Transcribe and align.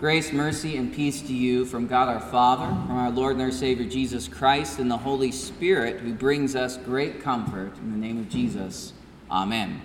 Grace, 0.00 0.32
mercy, 0.32 0.76
and 0.76 0.94
peace 0.94 1.20
to 1.22 1.34
you 1.34 1.64
from 1.64 1.88
God 1.88 2.06
our 2.06 2.20
Father, 2.20 2.66
from 2.66 2.92
our 2.92 3.10
Lord 3.10 3.32
and 3.32 3.42
our 3.42 3.50
Savior 3.50 3.84
Jesus 3.84 4.28
Christ, 4.28 4.78
and 4.78 4.88
the 4.88 4.96
Holy 4.96 5.32
Spirit, 5.32 5.98
who 5.98 6.14
brings 6.14 6.54
us 6.54 6.76
great 6.76 7.20
comfort. 7.20 7.76
In 7.78 7.90
the 7.90 7.96
name 7.96 8.16
of 8.16 8.28
Jesus, 8.28 8.92
Amen. 9.28 9.82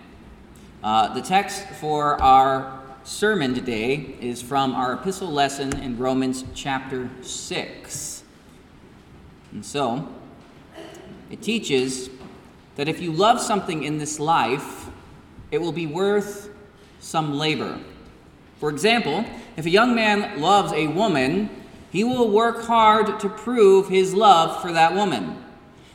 Uh, 0.84 1.12
the 1.16 1.22
text 1.22 1.66
for 1.82 2.22
our 2.22 2.80
sermon 3.04 3.56
today 3.56 4.16
is 4.22 4.40
from 4.40 4.76
our 4.76 4.94
epistle 4.94 5.32
lesson 5.32 5.76
in 5.80 5.98
Romans 5.98 6.46
chapter 6.54 7.10
6. 7.24 8.24
And 9.52 9.66
so, 9.66 10.08
it 11.32 11.42
teaches 11.42 12.12
that 12.76 12.88
if 12.88 13.02
you 13.02 13.12
love 13.12 13.42
something 13.42 13.82
in 13.82 13.98
this 13.98 14.20
life, 14.20 14.92
it 15.50 15.58
will 15.58 15.72
be 15.72 15.88
worth 15.88 16.52
some 17.00 17.34
labor. 17.34 17.80
For 18.60 18.70
example, 18.70 19.26
if 19.58 19.66
a 19.66 19.70
young 19.70 19.96
man 19.96 20.40
loves 20.40 20.72
a 20.74 20.88
woman, 20.88 21.50
he 21.92 22.04
will 22.04 22.30
work 22.30 22.64
hard 22.66 23.20
to 23.20 23.30
prove 23.30 23.90
his 23.90 24.14
love 24.14 24.62
for 24.62 24.72
that 24.72 24.94
woman. 24.94 25.44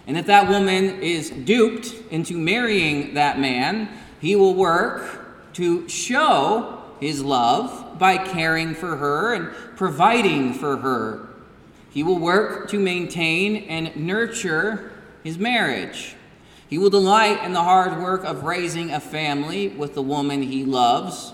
And 0.07 0.17
if 0.17 0.27
that 0.27 0.49
woman 0.49 1.03
is 1.03 1.31
duped 1.31 1.93
into 2.11 2.37
marrying 2.39 3.15
that 3.15 3.39
man, 3.39 3.89
he 4.21 4.37
will 4.37 4.55
work 4.55 5.53
to 5.55 5.89
show 5.89 6.83
his 7.01 7.23
love 7.23 7.99
by 7.99 8.17
caring 8.17 8.75
for 8.75 8.97
her 8.97 9.35
and 9.35 9.51
providing 9.77 10.55
for 10.55 10.77
her. 10.79 11.29
He 11.91 12.03
will 12.03 12.19
work 12.19 12.69
to 12.71 12.79
maintain 12.79 13.65
and 13.65 13.95
nurture 13.97 14.93
his 15.25 15.37
marriage. 15.37 16.15
He 16.69 16.79
will 16.79 16.91
delight 16.91 17.43
in 17.45 17.53
the 17.53 17.63
hard 17.63 18.01
work 18.01 18.25
of 18.25 18.45
raising 18.45 18.91
a 18.91 19.01
family 19.01 19.69
with 19.69 19.95
the 19.95 20.03
woman 20.03 20.43
he 20.43 20.65
loves 20.65 21.33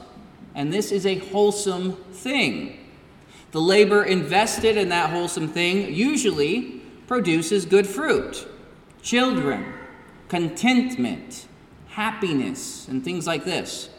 and 0.55 0.73
this 0.73 0.93
is 0.93 1.05
a 1.07 1.19
wholesome 1.19 1.97
thing. 2.13 2.79
The 3.51 3.61
labor 3.61 4.05
invested 4.05 4.77
in 4.77 4.89
that 4.89 5.11
wholesome 5.11 5.49
thing 5.49 5.95
usually 5.95 6.83
produces 7.07 7.67
good 7.67 7.87
fruit 7.87 8.47
children, 9.03 9.75
contentment, 10.29 11.47
happiness, 11.89 12.89
and 12.89 13.05
things 13.05 13.27
like 13.27 13.45
this. 13.45 13.91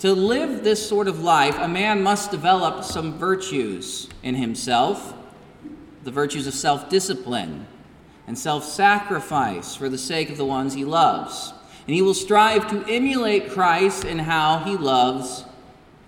To 0.00 0.12
live 0.12 0.62
this 0.62 0.86
sort 0.86 1.08
of 1.08 1.20
life, 1.20 1.58
a 1.58 1.68
man 1.68 2.02
must 2.02 2.30
develop 2.30 2.84
some 2.84 3.18
virtues 3.18 4.08
in 4.22 4.34
himself 4.34 5.14
the 6.02 6.10
virtues 6.10 6.46
of 6.46 6.54
self 6.54 6.88
discipline 6.88 7.66
and 8.26 8.38
self 8.38 8.64
sacrifice 8.64 9.74
for 9.74 9.88
the 9.88 9.98
sake 9.98 10.30
of 10.30 10.36
the 10.36 10.44
ones 10.44 10.74
he 10.74 10.84
loves. 10.84 11.52
And 11.86 11.94
he 11.94 12.02
will 12.02 12.14
strive 12.14 12.70
to 12.70 12.84
emulate 12.88 13.50
Christ 13.50 14.04
in 14.04 14.20
how 14.20 14.58
he 14.60 14.76
loves 14.76 15.44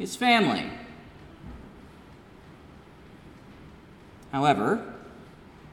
his 0.02 0.16
family. 0.16 0.68
However, 4.32 4.84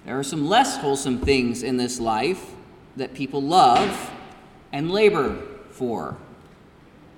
there 0.06 0.20
are 0.20 0.24
some 0.24 0.48
less 0.48 0.78
wholesome 0.78 1.18
things 1.18 1.64
in 1.64 1.78
this 1.78 2.00
life 2.00 2.52
that 2.96 3.16
people 3.16 3.42
love 3.42 4.12
and 4.72 4.92
labor 4.92 5.36
for. 5.72 6.16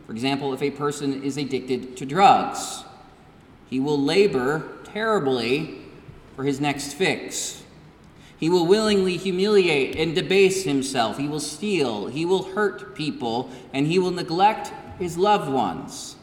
For 0.05 0.13
example, 0.13 0.53
if 0.53 0.61
a 0.61 0.71
person 0.71 1.21
is 1.21 1.35
addicted 1.35 1.97
to 1.97 2.05
drugs, 2.05 2.85
he 3.69 3.77
will 3.77 3.99
labor 3.99 4.77
terribly 4.85 5.81
for 6.37 6.45
his 6.45 6.61
next 6.61 6.93
fix. 6.93 7.61
He 8.37 8.49
will 8.49 8.65
willingly 8.65 9.17
humiliate 9.17 9.97
and 9.97 10.15
debase 10.15 10.63
himself. 10.63 11.17
He 11.17 11.27
will 11.27 11.41
steal. 11.41 12.07
He 12.07 12.25
will 12.25 12.43
hurt 12.43 12.95
people. 12.95 13.51
And 13.73 13.85
he 13.85 13.99
will 13.99 14.11
neglect 14.11 14.71
his 14.97 15.17
loved 15.17 15.51
ones. 15.51 16.15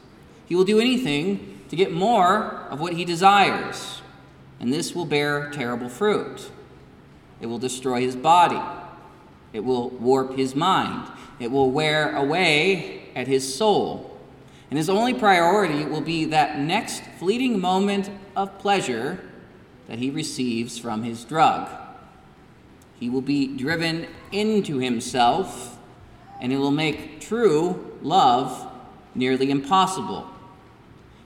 He 0.49 0.55
will 0.55 0.65
do 0.65 0.81
anything 0.81 1.61
to 1.69 1.77
get 1.77 1.93
more 1.93 2.67
of 2.71 2.81
what 2.81 2.95
he 2.95 3.05
desires, 3.05 4.01
and 4.59 4.73
this 4.73 4.95
will 4.95 5.05
bear 5.05 5.51
terrible 5.51 5.91
fruit. 5.91 6.51
It 7.41 7.47
will 7.47 7.59
destroy 7.59 8.01
his 8.01 8.17
body, 8.17 8.61
it 9.53 9.61
will 9.61 9.91
warp 9.91 10.37
his 10.37 10.55
mind, 10.55 11.07
it 11.39 11.51
will 11.51 11.71
wear 11.71 12.17
away 12.17 13.11
at 13.15 13.27
his 13.27 13.55
soul. 13.55 14.19
And 14.71 14.79
his 14.79 14.89
only 14.89 15.15
priority 15.15 15.85
will 15.85 16.01
be 16.01 16.25
that 16.27 16.59
next 16.59 17.03
fleeting 17.19 17.61
moment 17.61 18.11
of 18.35 18.59
pleasure 18.59 19.21
that 19.87 19.99
he 19.99 20.11
receives 20.11 20.79
from 20.79 21.03
his 21.03 21.25
drug. 21.25 21.69
He 22.99 23.11
will 23.11 23.23
be 23.23 23.57
driven 23.57 24.07
into 24.33 24.79
himself, 24.79 25.79
and 26.41 26.53
it 26.53 26.57
will 26.57 26.71
make 26.71 27.21
true 27.21 27.97
love 28.03 28.67
nearly 29.15 29.51
impossible. 29.51 30.27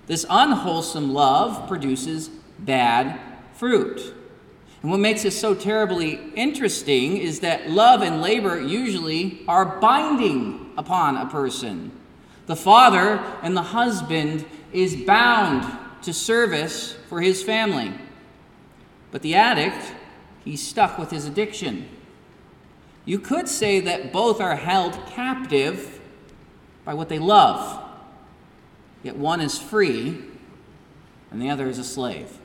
This 0.06 0.26
unwholesome 0.28 1.12
love 1.12 1.68
produces 1.68 2.28
bad 2.58 3.20
fruit. 3.54 4.14
And 4.82 4.90
what 4.90 4.98
makes 4.98 5.22
this 5.22 5.38
so 5.38 5.54
terribly 5.54 6.14
interesting 6.34 7.16
is 7.16 7.40
that 7.40 7.70
love 7.70 8.02
and 8.02 8.20
labor 8.20 8.60
usually 8.60 9.42
are 9.46 9.64
binding 9.64 10.72
upon 10.76 11.16
a 11.16 11.26
person. 11.26 11.92
The 12.46 12.56
father 12.56 13.22
and 13.42 13.56
the 13.56 13.62
husband 13.62 14.44
is 14.72 14.96
bound 14.96 15.78
to 16.02 16.12
service 16.12 16.94
for 17.08 17.20
his 17.20 17.42
family. 17.42 17.92
But 19.12 19.22
the 19.22 19.36
addict, 19.36 19.92
he's 20.44 20.66
stuck 20.66 20.98
with 20.98 21.10
his 21.10 21.26
addiction. 21.26 21.88
You 23.04 23.18
could 23.18 23.48
say 23.48 23.78
that 23.80 24.12
both 24.12 24.41
are 24.41 24.56
held 24.56 24.94
captive 25.06 26.00
by 26.84 26.94
what 26.94 27.08
they 27.08 27.18
love. 27.18 27.81
Yet 29.02 29.16
one 29.16 29.40
is 29.40 29.58
free 29.58 30.22
and 31.30 31.40
the 31.40 31.50
other 31.50 31.68
is 31.68 31.78
a 31.78 31.84
slave. 31.84 32.38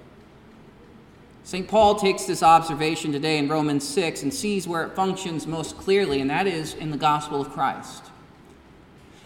St. 1.44 1.68
Paul 1.68 1.96
takes 1.96 2.26
this 2.26 2.44
observation 2.44 3.12
today 3.12 3.38
in 3.38 3.48
Romans 3.48 3.88
6 3.88 4.24
and 4.24 4.34
sees 4.34 4.68
where 4.68 4.84
it 4.84 4.96
functions 4.96 5.48
most 5.48 5.78
clearly, 5.78 6.20
and 6.20 6.30
that 6.30 6.46
is 6.46 6.74
in 6.74 6.92
the 6.92 6.98
gospel 6.98 7.40
of 7.40 7.52
Christ. 7.52 8.04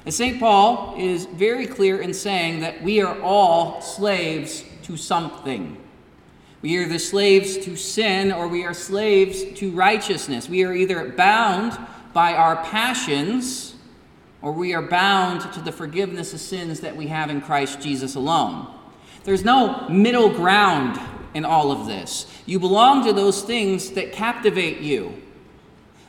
And 0.06 0.14
St. 0.14 0.40
Paul 0.40 0.96
is 1.00 1.25
very 1.25 1.66
clear 1.66 2.00
in 2.00 2.14
saying 2.14 2.59
that 2.59 2.84
we 2.84 3.02
are 3.02 3.20
all 3.22 3.81
slaves 3.81 4.64
to 4.84 4.97
something. 4.97 5.78
We 6.62 6.78
are 6.78 6.84
either 6.84 7.00
slaves 7.00 7.58
to 7.58 7.75
sin 7.75 8.31
or 8.31 8.47
we 8.47 8.66
are 8.66 8.74
slaves 8.74 9.44
to 9.59 9.72
righteousness. 9.72 10.47
We 10.47 10.64
are 10.64 10.74
either 10.74 11.09
bound 11.09 11.78
by 12.14 12.34
our 12.36 12.58
passions 12.64 13.71
or 14.41 14.52
we 14.52 14.74
are 14.74 14.81
bound 14.81 15.53
to 15.53 15.62
the 15.62 15.72
forgiveness 15.72 16.34
of 16.34 16.40
sins 16.40 16.79
that 16.79 16.96
we 16.96 17.07
have 17.07 17.29
in 17.29 17.41
Christ 17.41 17.81
Jesus 17.81 18.16
alone. 18.16 18.68
There's 19.24 19.44
no 19.44 19.88
middle 19.88 20.29
ground 20.29 21.00
in 21.34 21.46
all 21.46 21.72
of 21.72 21.85
this. 21.88 22.25
You 22.46 22.59
belong 22.59 23.06
to 23.06 23.13
those 23.13 23.44
things 23.44 23.91
that 23.91 24.12
captivate 24.12 24.79
you. 24.79 25.22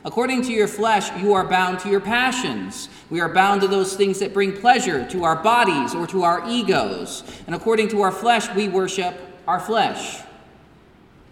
According 0.05 0.41
to 0.43 0.51
your 0.51 0.67
flesh, 0.67 1.15
you 1.21 1.33
are 1.33 1.47
bound 1.47 1.79
to 1.79 1.89
your 1.89 2.01
passions. 2.01 2.89
We 3.09 3.21
are 3.21 3.29
bound 3.29 3.61
to 3.61 3.67
those 3.67 3.95
things 3.95 4.19
that 4.19 4.33
bring 4.33 4.51
pleasure 4.51 5.07
to 5.11 5.23
our 5.23 5.37
bodies 5.37 5.95
or 5.95 6.05
to 6.07 6.23
our 6.23 6.43
egos. 6.49 7.23
And 7.45 7.55
according 7.55 7.87
to 7.89 8.01
our 8.01 8.11
flesh, 8.11 8.53
we 8.53 8.67
worship 8.67 9.15
our 9.47 9.61
flesh. 9.61 10.21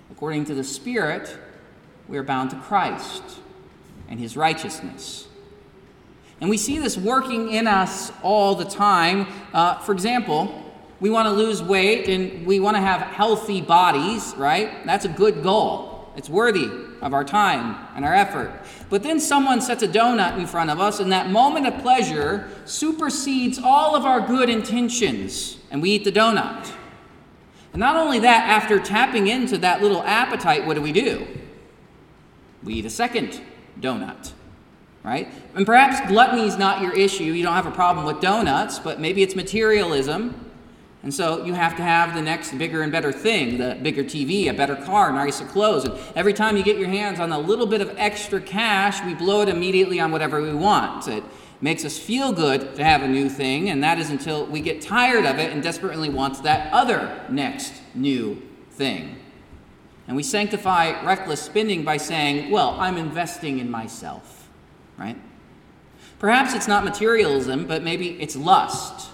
According 0.10 0.46
to 0.46 0.56
the 0.56 0.64
Spirit, 0.64 1.36
we 2.08 2.18
are 2.18 2.24
bound 2.24 2.52
to 2.52 2.56
Christ 2.58 3.24
and 4.08 4.20
his 4.20 4.38
righteousness. 4.38 5.28
And 6.42 6.50
we 6.50 6.58
see 6.58 6.80
this 6.80 6.98
working 6.98 7.52
in 7.52 7.68
us 7.68 8.12
all 8.24 8.56
the 8.56 8.66
time. 8.66 9.28
Uh, 9.54 9.78
for 9.78 9.92
example, 9.92 10.66
we 11.00 11.12
want 11.12 11.28
to 11.28 11.32
lose 11.32 11.62
weight 11.62 12.10
and 12.10 12.46
we 12.48 12.60
want 12.60 12.76
to 12.76 12.82
have 12.82 13.02
healthy 13.02 13.62
bodies, 13.62 14.34
right? 14.36 14.84
That's 14.86 15.06
a 15.06 15.10
good 15.10 15.44
goal. 15.44 16.12
It's 16.18 16.30
worthy 16.30 16.70
of 17.00 17.14
our 17.14 17.24
time 17.24 17.76
and 17.96 18.04
our 18.04 18.14
effort. 18.14 18.52
But 18.90 19.04
then 19.04 19.20
someone 19.20 19.62
sets 19.62 19.84
a 19.84 19.88
donut 19.88 20.38
in 20.38 20.46
front 20.46 20.70
of 20.70 20.80
us, 20.80 21.00
and 21.00 21.12
that 21.12 21.30
moment 21.30 21.68
of 21.68 21.82
pleasure 21.82 22.50
supersedes 22.66 23.58
all 23.58 23.96
of 23.96 24.04
our 24.04 24.20
good 24.20 24.50
intentions, 24.50 25.58
and 25.72 25.82
we 25.82 25.92
eat 25.92 26.04
the 26.04 26.12
donut. 26.12 26.70
And 27.72 27.80
not 27.80 27.96
only 27.96 28.20
that, 28.20 28.50
after 28.50 28.78
tapping 28.78 29.28
into 29.28 29.58
that 29.60 29.82
little 29.82 30.04
appetite, 30.04 30.66
what 30.66 30.74
do 30.74 30.82
we 30.82 30.92
do? 30.92 31.26
We 32.62 32.74
eat 32.76 32.86
a 32.86 32.90
second 32.90 33.42
donut 33.80 34.34
right? 35.04 35.28
And 35.56 35.66
perhaps 35.66 36.08
gluttony 36.08 36.48
is 36.48 36.58
not 36.58 36.82
your 36.82 36.94
issue. 36.94 37.24
You 37.24 37.44
don't 37.44 37.54
have 37.54 37.66
a 37.66 37.72
problem 37.72 38.06
with 38.06 38.22
donuts, 38.22 38.80
but 38.80 39.00
maybe 39.00 39.24
it's 39.24 39.36
materialism. 39.36 40.52
And 41.04 41.12
so 41.12 41.44
you 41.44 41.54
have 41.54 41.76
to 41.78 41.82
have 41.82 42.14
the 42.14 42.22
next 42.22 42.56
bigger 42.58 42.84
and 42.84 42.92
better 42.92 43.12
thing 43.12 43.58
the 43.58 43.78
bigger 43.82 44.04
TV, 44.04 44.50
a 44.50 44.54
better 44.54 44.76
car, 44.76 45.12
nicer 45.12 45.46
clothes. 45.46 45.86
And 45.86 45.98
every 46.16 46.34
time 46.34 46.58
you 46.58 46.64
get 46.64 46.78
your 46.78 46.90
hands 46.90 47.20
on 47.20 47.32
a 47.32 47.40
little 47.40 47.66
bit 47.66 47.82
of 47.82 47.94
extra 47.98 48.40
cash, 48.40 49.04
we 49.04 49.16
blow 49.16 49.42
it 49.42 49.50
immediately 49.50 50.00
on 50.00 50.12
whatever 50.12 50.42
we 50.42 50.54
want. 50.54 51.08
It 51.08 51.24
makes 51.60 51.86
us 51.86 51.98
feel 51.98 52.32
good 52.32 52.76
to 52.76 52.84
have 52.84 53.02
a 53.02 53.08
new 53.08 53.30
thing, 53.30 53.70
and 53.70 53.84
that 53.84 53.98
is 53.98 54.12
until 54.12 54.46
we 54.46 54.62
get 54.62 54.82
tired 54.82 55.26
of 55.26 55.40
it 55.40 55.52
and 55.52 55.64
desperately 55.64 56.10
want 56.10 56.44
that 56.44 56.72
other 56.72 57.26
next 57.30 57.74
new 57.96 58.42
thing. 58.70 59.16
And 60.08 60.16
we 60.16 60.24
sanctify 60.24 61.04
reckless 61.04 61.42
spending 61.42 61.84
by 61.84 61.98
saying, 61.98 62.52
Well, 62.52 62.76
I'm 62.80 62.98
investing 62.98 63.60
in 63.60 63.72
myself 63.72 64.41
right? 64.98 65.18
Perhaps 66.20 66.54
it's 66.54 66.68
not 66.68 66.84
materialism, 66.84 67.66
but 67.66 67.84
maybe 67.84 68.22
it's 68.22 68.36
lust. 68.36 69.10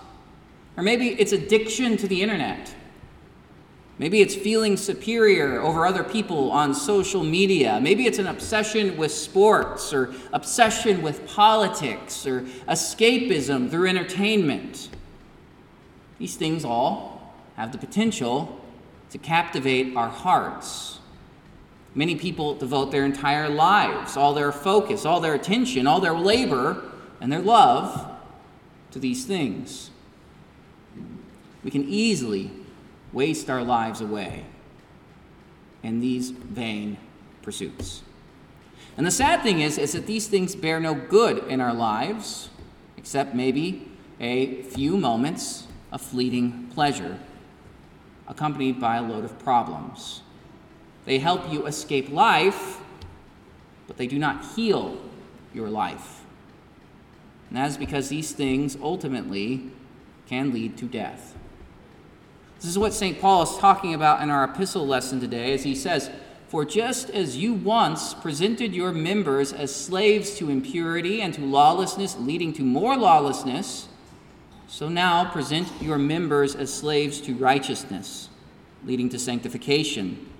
Or 0.75 0.83
maybe 0.83 1.09
it's 1.09 1.31
addiction 1.31 1.97
to 1.97 2.07
the 2.07 2.21
internet. 2.21 2.73
Maybe 3.99 4.21
it's 4.21 4.35
feeling 4.35 4.77
superior 4.77 5.59
over 5.59 5.85
other 5.85 6.03
people 6.03 6.51
on 6.51 6.75
social 6.75 7.23
media. 7.23 7.79
Maybe 7.81 8.05
it's 8.05 8.19
an 8.19 8.27
obsession 8.27 8.95
with 8.95 9.11
sports 9.11 9.91
or 9.91 10.13
obsession 10.33 11.01
with 11.01 11.27
politics 11.27 12.27
or 12.27 12.41
escapism 12.67 13.71
through 13.71 13.87
entertainment. 13.87 14.89
These 16.19 16.35
things 16.35 16.63
all 16.63 17.33
have 17.55 17.71
the 17.71 17.79
potential 17.79 18.61
to 19.09 19.17
captivate 19.17 19.95
our 19.95 20.09
hearts. 20.09 20.99
Many 21.97 22.15
people 22.15 22.53
devote 22.53 22.91
their 22.91 23.05
entire 23.05 23.49
lives, 23.49 24.15
all 24.15 24.35
their 24.35 24.51
focus, 24.51 25.03
all 25.03 25.19
their 25.19 25.33
attention, 25.33 25.87
all 25.87 25.99
their 25.99 26.13
labor, 26.13 26.83
and 27.19 27.31
their 27.31 27.41
love 27.41 28.07
to 28.91 28.99
these 28.99 29.25
things. 29.25 29.89
We 31.63 31.71
can 31.71 31.83
easily 31.89 32.51
waste 33.11 33.49
our 33.49 33.63
lives 33.63 33.99
away 33.99 34.45
in 35.81 35.99
these 35.99 36.29
vain 36.29 36.97
pursuits. 37.41 38.03
And 38.95 39.03
the 39.03 39.11
sad 39.11 39.41
thing 39.41 39.61
is, 39.61 39.79
is 39.79 39.93
that 39.93 40.05
these 40.05 40.27
things 40.27 40.55
bear 40.55 40.79
no 40.79 40.93
good 40.93 41.39
in 41.47 41.59
our 41.59 41.73
lives, 41.73 42.49
except 42.95 43.33
maybe 43.33 43.89
a 44.19 44.61
few 44.61 44.97
moments 44.97 45.65
of 45.91 45.99
fleeting 45.99 46.69
pleasure, 46.75 47.17
accompanied 48.27 48.79
by 48.79 48.97
a 48.97 49.01
load 49.01 49.25
of 49.25 49.39
problems. 49.39 50.21
They 51.07 51.19
help 51.19 51.49
you 51.49 51.67
escape 51.67 52.11
life, 52.11 52.79
but 53.87 53.95
they 53.95 54.07
do 54.07 54.19
not 54.19 54.43
heal 54.57 54.97
your 55.53 55.69
life. 55.69 56.25
And 57.47 57.57
that 57.57 57.69
is 57.69 57.77
because 57.77 58.09
these 58.09 58.33
things 58.33 58.77
ultimately 58.81 59.71
can 60.27 60.51
lead 60.51 60.77
to 60.79 60.85
death. 60.85 61.33
This 62.57 62.69
is 62.69 62.77
what 62.77 62.93
St. 62.93 63.21
Paul 63.21 63.43
is 63.43 63.57
talking 63.57 63.93
about 63.93 64.21
in 64.21 64.29
our 64.29 64.43
epistle 64.43 64.85
lesson 64.85 65.21
today 65.21 65.53
as 65.53 65.63
he 65.63 65.75
says, 65.75 66.11
For 66.49 66.65
just 66.65 67.09
as 67.11 67.37
you 67.37 67.53
once 67.53 68.13
presented 68.13 68.75
your 68.75 68.91
members 68.91 69.53
as 69.53 69.73
slaves 69.73 70.35
to 70.39 70.49
impurity 70.49 71.21
and 71.21 71.33
to 71.35 71.41
lawlessness, 71.41 72.17
leading 72.17 72.51
to 72.51 72.63
more 72.63 72.97
lawlessness, 72.97 73.87
so 74.67 74.89
now 74.89 75.31
present 75.31 75.71
your 75.79 75.97
members 75.97 76.53
as 76.53 76.73
slaves 76.73 77.21
to 77.21 77.33
righteousness, 77.33 78.27
leading 78.83 79.07
to 79.07 79.17
sanctification. 79.17 80.33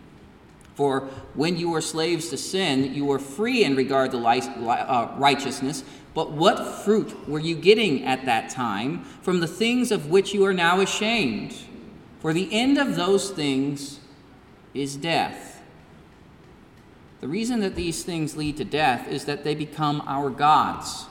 For 0.77 1.09
when 1.33 1.57
you 1.57 1.71
were 1.71 1.81
slaves 1.81 2.29
to 2.29 2.37
sin, 2.37 2.93
you 2.93 3.03
were 3.03 3.17
free 3.17 3.63
in 3.63 3.75
regard 3.75 4.11
to 4.11 4.19
uh, 4.19 5.11
righteousness. 5.17 5.83
But 6.13 6.33
what 6.33 6.83
fruit 6.85 7.27
were 7.27 7.39
you 7.39 7.55
getting 7.55 8.05
at 8.05 8.25
that 8.25 8.51
time 8.51 9.03
from 9.23 9.39
the 9.39 9.47
things 9.47 9.91
of 9.91 10.11
which 10.11 10.35
you 10.35 10.45
are 10.45 10.53
now 10.53 10.79
ashamed? 10.79 11.55
For 12.19 12.31
the 12.31 12.47
end 12.51 12.77
of 12.77 12.95
those 12.95 13.31
things 13.31 13.99
is 14.75 14.95
death. 14.95 15.63
The 17.21 17.27
reason 17.27 17.59
that 17.61 17.73
these 17.73 18.03
things 18.03 18.37
lead 18.37 18.57
to 18.57 18.63
death 18.63 19.07
is 19.07 19.25
that 19.25 19.43
they 19.43 19.55
become 19.55 20.03
our 20.05 20.29
gods. 20.29 21.07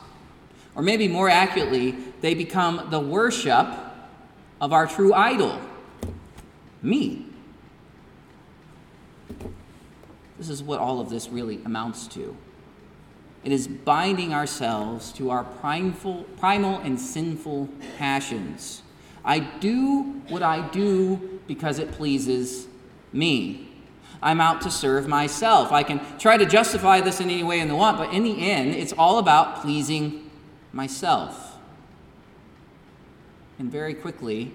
Or 0.76 0.82
maybe 0.82 1.08
more 1.08 1.28
accurately, 1.28 1.90
they 2.20 2.34
become 2.34 2.86
the 2.90 3.00
worship 3.00 3.66
of 4.60 4.72
our 4.72 4.86
true 4.86 5.12
idol, 5.12 5.60
me. 6.82 7.26
This 10.38 10.48
is 10.48 10.62
what 10.62 10.80
all 10.80 11.00
of 11.00 11.10
this 11.10 11.28
really 11.28 11.60
amounts 11.64 12.06
to. 12.08 12.36
It 13.44 13.52
is 13.52 13.68
binding 13.68 14.34
ourselves 14.34 15.12
to 15.12 15.30
our 15.30 15.44
primal, 15.44 16.24
primal 16.38 16.78
and 16.80 17.00
sinful 17.00 17.68
passions 17.96 18.82
I 19.26 19.40
do 19.40 20.22
what 20.28 20.44
I 20.44 20.66
do 20.68 21.40
because 21.48 21.80
it 21.80 21.90
pleases 21.90 22.68
me. 23.12 23.68
I'm 24.22 24.40
out 24.40 24.60
to 24.62 24.70
serve 24.70 25.08
myself. 25.08 25.72
I 25.72 25.82
can 25.82 26.00
try 26.18 26.36
to 26.36 26.46
justify 26.46 27.00
this 27.00 27.20
in 27.20 27.28
any 27.28 27.42
way 27.42 27.60
I 27.60 27.64
want, 27.66 27.98
but 27.98 28.14
in 28.14 28.22
the 28.22 28.48
end, 28.50 28.74
it's 28.74 28.92
all 28.92 29.18
about 29.18 29.60
pleasing 29.60 30.30
myself. 30.72 31.58
And 33.58 33.70
very 33.70 33.94
quickly, 33.94 34.52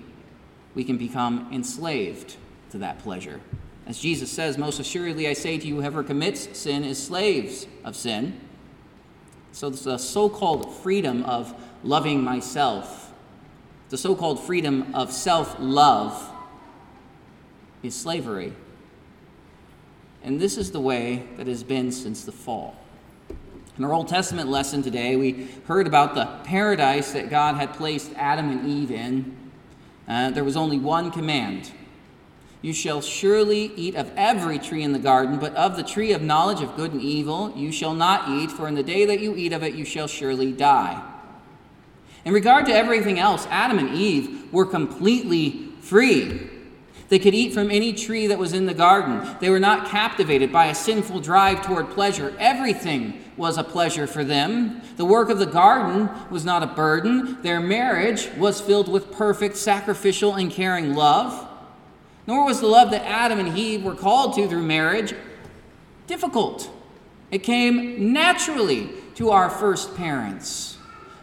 we 0.74 0.86
can 0.86 0.98
become 0.98 1.50
enslaved 1.52 2.38
to 2.70 2.78
that 2.78 3.00
pleasure. 3.00 3.42
As 3.92 4.00
Jesus 4.00 4.32
says, 4.32 4.58
Most 4.58 4.80
assuredly 4.80 5.28
I 5.28 5.34
say 5.34 5.58
to 5.58 5.68
you, 5.68 5.76
whoever 5.76 6.02
commits 6.02 6.58
sin 6.58 6.86
is 6.86 6.98
slaves 6.98 7.68
of 7.84 7.94
sin. 7.94 8.40
So, 9.52 9.70
the 9.70 9.98
so 9.98 10.30
called 10.30 10.74
freedom 10.74 11.24
of 11.26 11.54
loving 11.84 12.24
myself 12.24 13.12
the 13.90 13.98
so 13.98 14.16
called 14.16 14.42
freedom 14.42 14.96
of 14.96 15.12
self 15.12 15.58
love 15.60 16.32
is 17.84 17.94
slavery. 17.94 18.54
And 20.24 20.40
this 20.40 20.58
is 20.58 20.72
the 20.72 20.80
way 20.80 21.28
that 21.36 21.48
has 21.48 21.62
been 21.62 21.92
since 21.92 22.24
the 22.24 22.32
fall. 22.32 22.78
In 23.78 23.84
our 23.84 23.92
Old 23.92 24.08
Testament 24.08 24.48
lesson 24.48 24.82
today, 24.82 25.18
we 25.18 25.50
heard 25.68 25.86
about 25.86 26.16
the 26.16 26.28
paradise 26.46 27.12
that 27.12 27.30
God 27.30 27.56
had 27.56 27.74
placed 27.74 28.14
Adam 28.16 28.52
and 28.52 28.70
Eve 28.70 28.92
in. 28.92 29.36
Uh, 30.08 30.32
there 30.32 30.46
was 30.46 30.56
only 30.56 30.80
one 30.80 31.12
command 31.12 31.74
You 32.62 32.74
shall 32.74 33.02
surely 33.02 33.72
eat 33.76 33.96
of 33.96 34.12
every 34.16 34.60
tree 34.60 34.84
in 34.84 34.94
the 34.94 35.00
garden, 35.00 35.40
but 35.40 35.56
of 35.56 35.76
the 35.76 35.84
tree 35.84 36.12
of 36.12 36.22
knowledge 36.22 36.62
of 36.62 36.76
good 36.76 36.94
and 36.94 37.02
evil 37.02 37.52
you 37.56 37.72
shall 37.72 37.96
not 37.96 38.30
eat, 38.30 38.52
for 38.52 38.68
in 38.68 38.76
the 38.76 38.84
day 38.84 39.06
that 39.06 39.20
you 39.20 39.36
eat 39.36 39.52
of 39.52 39.64
it 39.64 39.74
you 39.74 39.84
shall 39.84 40.08
surely 40.08 40.52
die. 40.52 41.02
In 42.24 42.34
regard 42.34 42.68
to 42.68 42.74
everything 42.74 43.18
else, 43.18 43.48
Adam 43.50 43.80
and 43.80 43.96
Eve 43.96 44.54
were 44.54 44.66
completely 44.66 45.70
free. 45.82 46.50
They 47.10 47.20
could 47.20 47.34
eat 47.34 47.52
from 47.52 47.72
any 47.72 47.94
tree 47.94 48.28
that 48.28 48.38
was 48.38 48.54
in 48.54 48.68
the 48.68 48.74
garden. 48.74 49.36
They 49.42 49.50
were 49.50 49.60
not 49.60 49.88
captivated 49.88 50.52
by 50.52 50.68
a 50.68 50.76
sinful 50.76 51.20
drive 51.20 51.66
toward 51.66 51.90
pleasure. 51.90 52.34
Everything 52.40 53.22
was 53.36 53.58
a 53.58 53.64
pleasure 53.64 54.08
for 54.08 54.24
them. 54.24 54.82
The 54.96 55.04
work 55.04 55.30
of 55.30 55.40
the 55.40 55.46
garden 55.46 56.10
was 56.30 56.46
not 56.46 56.64
a 56.64 56.68
burden. 56.68 57.42
Their 57.42 57.60
marriage 57.60 58.30
was 58.38 58.62
filled 58.62 58.88
with 58.88 59.12
perfect, 59.12 59.58
sacrificial, 59.58 60.36
and 60.36 60.50
caring 60.50 60.94
love. 60.94 61.50
Nor 62.28 62.46
was 62.46 62.62
the 62.62 62.68
love 62.68 62.92
that 62.92 63.06
Adam 63.06 63.40
and 63.40 63.58
Eve 63.58 63.84
were 63.84 63.96
called 63.96 64.36
to 64.36 64.48
through 64.48 64.64
marriage 64.64 65.14
difficult. 66.08 66.70
It 67.32 67.40
came 67.40 68.14
naturally 68.14 68.90
to 69.16 69.30
our 69.30 69.50
first 69.50 69.96
parents. 69.96 70.78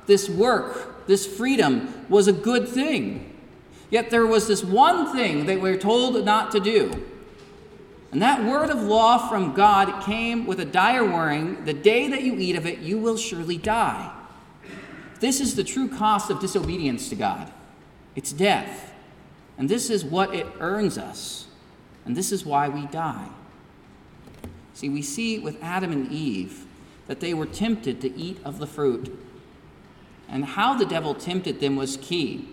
This 0.06 0.28
work 0.28 0.98
this 1.08 1.26
freedom 1.26 2.06
was 2.10 2.28
a 2.28 2.32
good 2.32 2.68
thing. 2.68 3.34
Yet 3.90 4.10
there 4.10 4.26
was 4.26 4.46
this 4.46 4.62
one 4.62 5.10
thing 5.10 5.46
they 5.46 5.56
were 5.56 5.76
told 5.76 6.22
not 6.24 6.52
to 6.52 6.60
do. 6.60 7.04
And 8.12 8.20
that 8.22 8.44
word 8.44 8.68
of 8.70 8.82
law 8.82 9.16
from 9.28 9.54
God 9.54 10.02
came 10.04 10.46
with 10.46 10.60
a 10.60 10.66
dire 10.66 11.04
warning 11.04 11.64
the 11.64 11.72
day 11.72 12.08
that 12.08 12.22
you 12.22 12.36
eat 12.36 12.56
of 12.56 12.66
it, 12.66 12.80
you 12.80 12.98
will 12.98 13.16
surely 13.16 13.56
die. 13.56 14.14
This 15.20 15.40
is 15.40 15.56
the 15.56 15.64
true 15.64 15.88
cost 15.88 16.30
of 16.30 16.40
disobedience 16.40 17.08
to 17.08 17.16
God 17.16 17.52
it's 18.14 18.32
death. 18.32 18.92
And 19.58 19.68
this 19.68 19.90
is 19.90 20.04
what 20.04 20.34
it 20.34 20.46
earns 20.60 20.96
us. 20.96 21.48
And 22.06 22.16
this 22.16 22.32
is 22.32 22.46
why 22.46 22.68
we 22.68 22.86
die. 22.86 23.28
See, 24.72 24.88
we 24.88 25.02
see 25.02 25.38
with 25.38 25.62
Adam 25.62 25.92
and 25.92 26.10
Eve 26.10 26.64
that 27.08 27.20
they 27.20 27.34
were 27.34 27.46
tempted 27.46 28.00
to 28.00 28.16
eat 28.16 28.38
of 28.44 28.58
the 28.58 28.66
fruit 28.66 29.18
and 30.28 30.44
how 30.44 30.74
the 30.74 30.86
devil 30.86 31.14
tempted 31.14 31.58
them 31.60 31.74
was 31.74 31.96
key. 31.96 32.48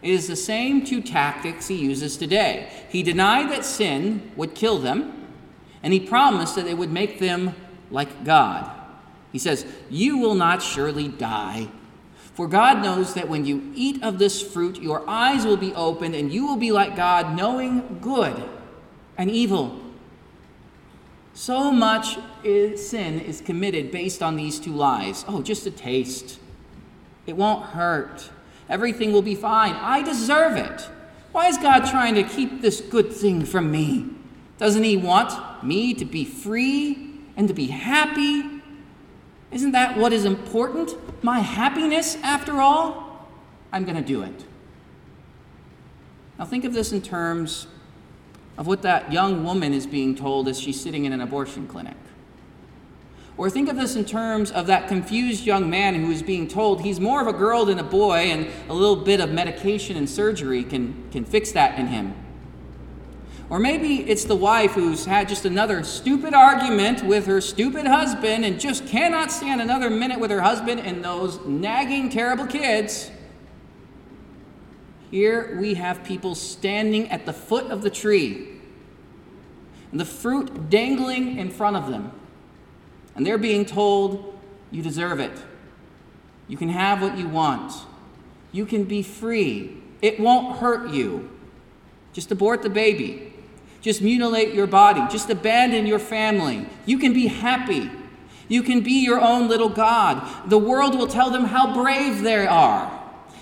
It 0.00 0.10
is 0.10 0.28
the 0.28 0.36
same 0.36 0.84
two 0.84 1.02
tactics 1.02 1.68
he 1.68 1.74
uses 1.74 2.16
today. 2.16 2.70
He 2.88 3.02
denied 3.02 3.50
that 3.50 3.64
sin 3.64 4.32
would 4.36 4.54
kill 4.54 4.78
them, 4.78 5.26
and 5.82 5.92
he 5.92 6.00
promised 6.00 6.54
that 6.54 6.66
it 6.66 6.78
would 6.78 6.90
make 6.90 7.18
them 7.18 7.54
like 7.90 8.24
God. 8.24 8.70
He 9.32 9.38
says, 9.38 9.66
You 9.90 10.18
will 10.18 10.34
not 10.34 10.62
surely 10.62 11.08
die. 11.08 11.68
For 12.40 12.48
God 12.48 12.82
knows 12.82 13.12
that 13.12 13.28
when 13.28 13.44
you 13.44 13.70
eat 13.74 14.02
of 14.02 14.18
this 14.18 14.40
fruit, 14.40 14.80
your 14.80 15.06
eyes 15.06 15.44
will 15.44 15.58
be 15.58 15.74
opened, 15.74 16.14
and 16.14 16.32
you 16.32 16.46
will 16.46 16.56
be 16.56 16.72
like 16.72 16.96
God, 16.96 17.36
knowing 17.36 17.98
good 18.00 18.48
and 19.18 19.30
evil. 19.30 19.78
So 21.34 21.70
much 21.70 22.16
is, 22.42 22.88
sin 22.88 23.20
is 23.20 23.42
committed 23.42 23.90
based 23.90 24.22
on 24.22 24.36
these 24.36 24.58
two 24.58 24.72
lies. 24.72 25.22
Oh, 25.28 25.42
just 25.42 25.66
a 25.66 25.70
taste. 25.70 26.38
It 27.26 27.36
won't 27.36 27.62
hurt. 27.62 28.30
Everything 28.70 29.12
will 29.12 29.20
be 29.20 29.34
fine. 29.34 29.74
I 29.74 30.00
deserve 30.00 30.56
it. 30.56 30.88
Why 31.32 31.48
is 31.48 31.58
God 31.58 31.80
trying 31.90 32.14
to 32.14 32.22
keep 32.22 32.62
this 32.62 32.80
good 32.80 33.12
thing 33.12 33.44
from 33.44 33.70
me? 33.70 34.06
Doesn't 34.56 34.84
He 34.84 34.96
want 34.96 35.62
me 35.62 35.92
to 35.92 36.06
be 36.06 36.24
free 36.24 37.20
and 37.36 37.48
to 37.48 37.52
be 37.52 37.66
happy? 37.66 38.49
Isn't 39.50 39.72
that 39.72 39.98
what 39.98 40.12
is 40.12 40.24
important? 40.24 40.94
My 41.24 41.40
happiness, 41.40 42.16
after 42.22 42.60
all? 42.60 43.28
I'm 43.72 43.84
going 43.84 43.96
to 43.96 44.02
do 44.02 44.22
it. 44.22 44.44
Now, 46.38 46.44
think 46.44 46.64
of 46.64 46.72
this 46.72 46.92
in 46.92 47.02
terms 47.02 47.66
of 48.56 48.66
what 48.66 48.82
that 48.82 49.12
young 49.12 49.44
woman 49.44 49.72
is 49.72 49.86
being 49.86 50.14
told 50.14 50.48
as 50.48 50.60
she's 50.60 50.80
sitting 50.80 51.04
in 51.04 51.12
an 51.12 51.20
abortion 51.20 51.66
clinic. 51.66 51.96
Or 53.36 53.48
think 53.48 53.70
of 53.70 53.76
this 53.76 53.96
in 53.96 54.04
terms 54.04 54.50
of 54.50 54.66
that 54.66 54.86
confused 54.86 55.46
young 55.46 55.70
man 55.70 55.94
who 55.94 56.10
is 56.10 56.22
being 56.22 56.46
told 56.46 56.82
he's 56.82 57.00
more 57.00 57.22
of 57.22 57.26
a 57.26 57.32
girl 57.32 57.64
than 57.64 57.78
a 57.78 57.84
boy, 57.84 58.18
and 58.18 58.48
a 58.68 58.74
little 58.74 58.96
bit 58.96 59.18
of 59.20 59.30
medication 59.30 59.96
and 59.96 60.08
surgery 60.08 60.62
can, 60.62 61.08
can 61.10 61.24
fix 61.24 61.52
that 61.52 61.78
in 61.78 61.86
him. 61.86 62.14
Or 63.50 63.58
maybe 63.58 64.08
it's 64.08 64.24
the 64.24 64.36
wife 64.36 64.72
who's 64.72 65.04
had 65.04 65.28
just 65.28 65.44
another 65.44 65.82
stupid 65.82 66.34
argument 66.34 67.02
with 67.02 67.26
her 67.26 67.40
stupid 67.40 67.84
husband 67.84 68.44
and 68.44 68.60
just 68.60 68.86
cannot 68.86 69.32
stand 69.32 69.60
another 69.60 69.90
minute 69.90 70.20
with 70.20 70.30
her 70.30 70.40
husband 70.40 70.78
and 70.80 71.04
those 71.04 71.44
nagging, 71.44 72.10
terrible 72.10 72.46
kids. 72.46 73.10
Here 75.10 75.58
we 75.60 75.74
have 75.74 76.04
people 76.04 76.36
standing 76.36 77.10
at 77.10 77.26
the 77.26 77.32
foot 77.32 77.66
of 77.66 77.82
the 77.82 77.90
tree, 77.90 78.46
and 79.90 79.98
the 79.98 80.04
fruit 80.04 80.70
dangling 80.70 81.36
in 81.36 81.50
front 81.50 81.76
of 81.76 81.90
them. 81.90 82.12
And 83.16 83.26
they're 83.26 83.38
being 83.38 83.66
told, 83.66 84.38
You 84.70 84.82
deserve 84.82 85.18
it. 85.18 85.32
You 86.46 86.56
can 86.56 86.68
have 86.68 87.02
what 87.02 87.18
you 87.18 87.28
want. 87.28 87.72
You 88.52 88.64
can 88.64 88.84
be 88.84 89.02
free. 89.02 89.82
It 90.00 90.20
won't 90.20 90.58
hurt 90.58 90.90
you. 90.90 91.28
Just 92.12 92.30
abort 92.30 92.62
the 92.62 92.70
baby. 92.70 93.29
Just 93.80 94.02
mutilate 94.02 94.54
your 94.54 94.66
body. 94.66 95.00
Just 95.10 95.30
abandon 95.30 95.86
your 95.86 95.98
family. 95.98 96.66
You 96.86 96.98
can 96.98 97.12
be 97.12 97.28
happy. 97.28 97.90
You 98.48 98.62
can 98.62 98.80
be 98.80 99.04
your 99.04 99.20
own 99.20 99.48
little 99.48 99.68
God. 99.68 100.50
The 100.50 100.58
world 100.58 100.96
will 100.96 101.06
tell 101.06 101.30
them 101.30 101.44
how 101.44 101.72
brave 101.72 102.22
they 102.22 102.46
are. 102.46 102.96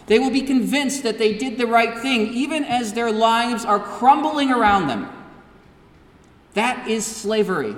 They 0.06 0.18
will 0.18 0.30
be 0.30 0.42
convinced 0.42 1.02
that 1.02 1.18
they 1.18 1.36
did 1.36 1.58
the 1.58 1.66
right 1.66 1.98
thing, 1.98 2.28
even 2.28 2.64
as 2.64 2.92
their 2.92 3.10
lives 3.10 3.64
are 3.64 3.80
crumbling 3.80 4.50
around 4.50 4.86
them. 4.86 5.10
That 6.54 6.88
is 6.88 7.04
slavery. 7.04 7.76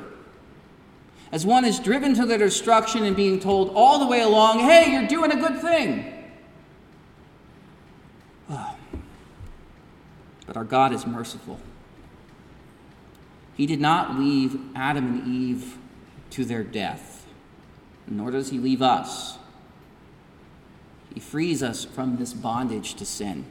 As 1.32 1.46
one 1.46 1.64
is 1.64 1.78
driven 1.78 2.14
to 2.14 2.26
their 2.26 2.38
destruction 2.38 3.04
and 3.04 3.14
being 3.14 3.38
told 3.38 3.70
all 3.74 3.98
the 4.00 4.06
way 4.06 4.20
along, 4.20 4.60
hey, 4.60 4.92
you're 4.92 5.06
doing 5.06 5.30
a 5.30 5.36
good 5.36 5.60
thing. 5.60 6.12
Ah. 8.48 8.74
But 10.46 10.56
our 10.56 10.64
God 10.64 10.92
is 10.92 11.06
merciful. 11.06 11.60
He 13.56 13.66
did 13.66 13.80
not 13.80 14.18
leave 14.18 14.58
Adam 14.74 15.06
and 15.06 15.26
Eve 15.26 15.76
to 16.30 16.44
their 16.44 16.62
death, 16.62 17.26
nor 18.06 18.30
does 18.30 18.50
He 18.50 18.58
leave 18.58 18.82
us. 18.82 19.38
He 21.12 21.20
frees 21.20 21.62
us 21.62 21.84
from 21.84 22.16
this 22.16 22.32
bondage 22.32 22.94
to 22.94 23.04
sin. 23.04 23.44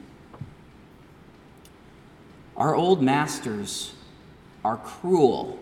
Our 2.56 2.74
old 2.74 3.02
masters 3.02 3.94
are 4.64 4.76
cruel. 4.76 5.58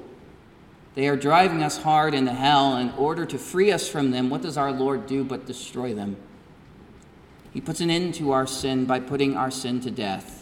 They 0.94 1.08
are 1.08 1.16
driving 1.16 1.62
us 1.62 1.82
hard 1.82 2.14
into 2.14 2.32
hell. 2.32 2.76
In 2.76 2.90
order 2.90 3.24
to 3.26 3.38
free 3.38 3.70
us 3.70 3.88
from 3.88 4.10
them, 4.10 4.30
what 4.30 4.42
does 4.42 4.56
our 4.56 4.72
Lord 4.72 5.06
do 5.06 5.22
but 5.22 5.46
destroy 5.46 5.94
them? 5.94 6.16
He 7.52 7.60
puts 7.60 7.80
an 7.80 7.90
end 7.90 8.14
to 8.14 8.32
our 8.32 8.46
sin 8.46 8.84
by 8.84 9.00
putting 9.00 9.36
our 9.36 9.50
sin 9.50 9.80
to 9.80 9.90
death 9.90 10.38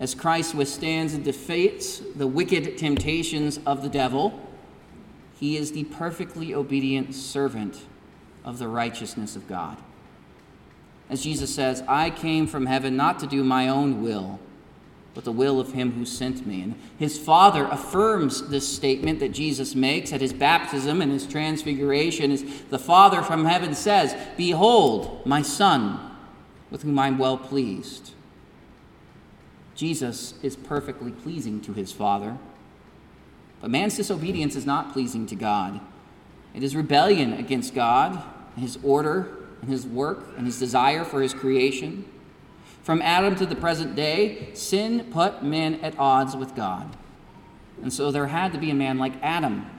as 0.00 0.14
Christ 0.14 0.54
withstands 0.54 1.14
and 1.14 1.24
defeats 1.24 2.00
the 2.14 2.26
wicked 2.26 2.78
temptations 2.78 3.58
of 3.66 3.82
the 3.82 3.88
devil, 3.88 4.40
he 5.38 5.56
is 5.56 5.72
the 5.72 5.84
perfectly 5.84 6.54
obedient 6.54 7.14
servant 7.14 7.80
of 8.44 8.58
the 8.58 8.68
righteousness 8.68 9.36
of 9.36 9.48
God. 9.48 9.76
As 11.10 11.22
Jesus 11.22 11.54
says, 11.54 11.82
I 11.88 12.10
came 12.10 12.46
from 12.46 12.66
heaven 12.66 12.96
not 12.96 13.18
to 13.20 13.26
do 13.26 13.42
my 13.42 13.68
own 13.68 14.02
will, 14.02 14.38
but 15.14 15.24
the 15.24 15.32
will 15.32 15.58
of 15.58 15.72
him 15.72 15.92
who 15.92 16.04
sent 16.04 16.46
me. 16.46 16.62
And 16.62 16.74
his 16.98 17.18
Father 17.18 17.64
affirms 17.64 18.48
this 18.48 18.68
statement 18.68 19.18
that 19.20 19.32
Jesus 19.32 19.74
makes 19.74 20.12
at 20.12 20.20
his 20.20 20.32
baptism 20.32 21.02
and 21.02 21.10
his 21.10 21.26
transfiguration. 21.26 22.30
As 22.30 22.44
the 22.70 22.78
Father 22.78 23.22
from 23.22 23.44
heaven 23.44 23.74
says, 23.74 24.14
Behold, 24.36 25.26
my 25.26 25.42
Son, 25.42 25.98
with 26.70 26.82
whom 26.82 26.98
I'm 26.98 27.18
well 27.18 27.38
pleased. 27.38 28.12
Jesus 29.78 30.34
is 30.42 30.56
perfectly 30.56 31.12
pleasing 31.12 31.60
to 31.60 31.72
his 31.72 31.92
Father. 31.92 32.36
But 33.60 33.70
man's 33.70 33.96
disobedience 33.96 34.56
is 34.56 34.66
not 34.66 34.92
pleasing 34.92 35.24
to 35.26 35.36
God. 35.36 35.80
It 36.52 36.64
is 36.64 36.74
rebellion 36.74 37.32
against 37.32 37.76
God, 37.76 38.20
his 38.56 38.76
order, 38.82 39.28
and 39.62 39.70
his 39.70 39.86
work, 39.86 40.30
and 40.36 40.46
his 40.46 40.58
desire 40.58 41.04
for 41.04 41.22
his 41.22 41.32
creation. 41.32 42.04
From 42.82 43.00
Adam 43.02 43.36
to 43.36 43.46
the 43.46 43.54
present 43.54 43.94
day, 43.94 44.48
sin 44.52 45.06
put 45.12 45.44
men 45.44 45.76
at 45.76 45.96
odds 45.96 46.34
with 46.34 46.56
God. 46.56 46.96
And 47.80 47.92
so 47.92 48.10
there 48.10 48.26
had 48.26 48.52
to 48.54 48.58
be 48.58 48.72
a 48.72 48.74
man 48.74 48.98
like 48.98 49.12
Adam 49.22 49.70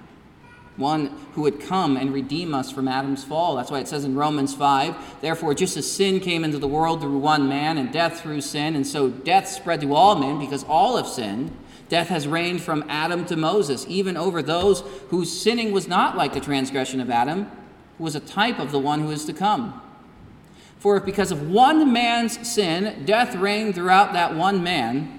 one 0.80 1.08
who 1.34 1.42
would 1.42 1.62
come 1.62 1.98
and 1.98 2.14
redeem 2.14 2.54
us 2.56 2.72
from 2.72 2.88
Adam's 2.88 3.24
fall. 3.24 3.56
That's 3.56 3.70
why 3.70 3.80
it 3.80 3.88
says 3.88 4.06
in 4.06 4.16
Romans 4.16 4.56
5 4.56 5.22
Therefore, 5.22 5.54
just 5.54 5.78
as 5.78 5.92
sin 5.92 6.20
came 6.20 6.44
into 6.44 6.58
the 6.58 6.68
world 6.68 7.02
through 7.02 7.20
one 7.20 7.48
man, 7.48 7.78
and 7.78 7.92
death 7.92 8.22
through 8.22 8.42
sin, 8.42 8.76
and 8.76 8.88
so 8.88 9.10
death 9.10 9.48
spread 9.48 9.82
to 9.82 9.94
all 9.94 10.16
men 10.16 10.40
because 10.40 10.64
all 10.64 10.98
have 10.98 11.08
sinned, 11.08 11.56
death 11.90 12.08
has 12.08 12.28
reigned 12.28 12.62
from 12.62 12.84
Adam 12.88 13.26
to 13.26 13.36
Moses, 13.36 13.86
even 13.88 14.16
over 14.16 14.42
those 14.42 14.82
whose 15.10 15.42
sinning 15.42 15.72
was 15.72 15.88
not 15.88 16.18
like 16.18 16.34
the 16.34 16.40
transgression 16.40 17.00
of 17.00 17.10
Adam, 17.10 17.52
who 17.98 18.04
was 18.04 18.16
a 18.16 18.20
type 18.20 18.60
of 18.60 18.72
the 18.72 18.80
one 18.80 19.02
who 19.02 19.12
is 19.12 19.26
to 19.26 19.34
come. 19.34 19.82
For 20.80 20.96
if 20.96 21.06
because 21.06 21.32
of 21.32 21.50
one 21.50 21.92
man's 21.92 22.48
sin 22.48 23.04
death 23.06 23.36
reigned 23.36 23.76
throughout 23.76 24.14
that 24.14 24.36
one 24.36 24.64
man, 24.64 25.19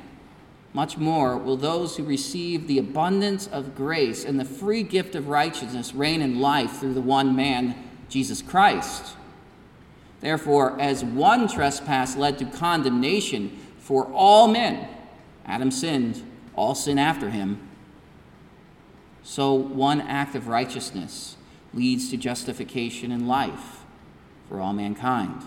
much 0.72 0.96
more 0.96 1.36
will 1.36 1.56
those 1.56 1.96
who 1.96 2.04
receive 2.04 2.66
the 2.66 2.78
abundance 2.78 3.46
of 3.48 3.74
grace 3.74 4.24
and 4.24 4.38
the 4.38 4.44
free 4.44 4.82
gift 4.82 5.14
of 5.14 5.28
righteousness 5.28 5.94
reign 5.94 6.22
in 6.22 6.40
life 6.40 6.78
through 6.78 6.94
the 6.94 7.00
one 7.00 7.34
man, 7.34 7.74
Jesus 8.08 8.40
Christ. 8.40 9.16
Therefore, 10.20 10.80
as 10.80 11.04
one 11.04 11.48
trespass 11.48 12.16
led 12.16 12.38
to 12.38 12.44
condemnation 12.44 13.58
for 13.78 14.04
all 14.12 14.46
men, 14.46 14.88
Adam 15.44 15.70
sinned, 15.70 16.22
all 16.54 16.74
sin 16.74 16.98
after 16.98 17.30
him. 17.30 17.58
So 19.22 19.54
one 19.54 20.00
act 20.00 20.34
of 20.34 20.46
righteousness 20.46 21.36
leads 21.74 22.10
to 22.10 22.16
justification 22.16 23.10
in 23.10 23.26
life 23.26 23.84
for 24.48 24.60
all 24.60 24.72
mankind. 24.72 25.42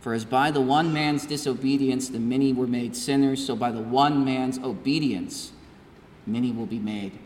For 0.00 0.14
as 0.14 0.24
by 0.24 0.50
the 0.50 0.60
one 0.60 0.92
man's 0.92 1.26
disobedience 1.26 2.08
the 2.08 2.20
many 2.20 2.52
were 2.52 2.66
made 2.66 2.94
sinners, 2.94 3.44
so 3.44 3.56
by 3.56 3.72
the 3.72 3.80
one 3.80 4.24
man's 4.24 4.58
obedience 4.58 5.52
many 6.26 6.52
will 6.52 6.66
be 6.66 6.78
made 6.78 7.18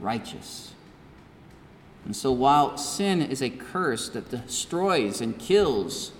righteous. 0.00 0.72
And 2.04 2.16
so 2.16 2.32
while 2.32 2.76
sin 2.76 3.22
is 3.22 3.42
a 3.42 3.50
curse 3.50 4.08
that 4.10 4.30
destroys 4.30 5.20
and 5.20 5.38
kills, 5.38 6.12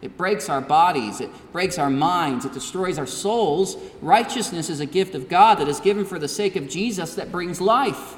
it 0.00 0.16
breaks 0.16 0.48
our 0.48 0.60
bodies, 0.60 1.20
it 1.20 1.30
breaks 1.52 1.78
our 1.78 1.90
minds, 1.90 2.44
it 2.44 2.52
destroys 2.52 2.98
our 2.98 3.06
souls. 3.06 3.76
Righteousness 4.00 4.70
is 4.70 4.80
a 4.80 4.86
gift 4.86 5.14
of 5.14 5.28
God 5.28 5.58
that 5.58 5.68
is 5.68 5.80
given 5.80 6.04
for 6.04 6.18
the 6.18 6.28
sake 6.28 6.56
of 6.56 6.68
Jesus 6.68 7.14
that 7.16 7.30
brings 7.30 7.60
life. 7.60 8.16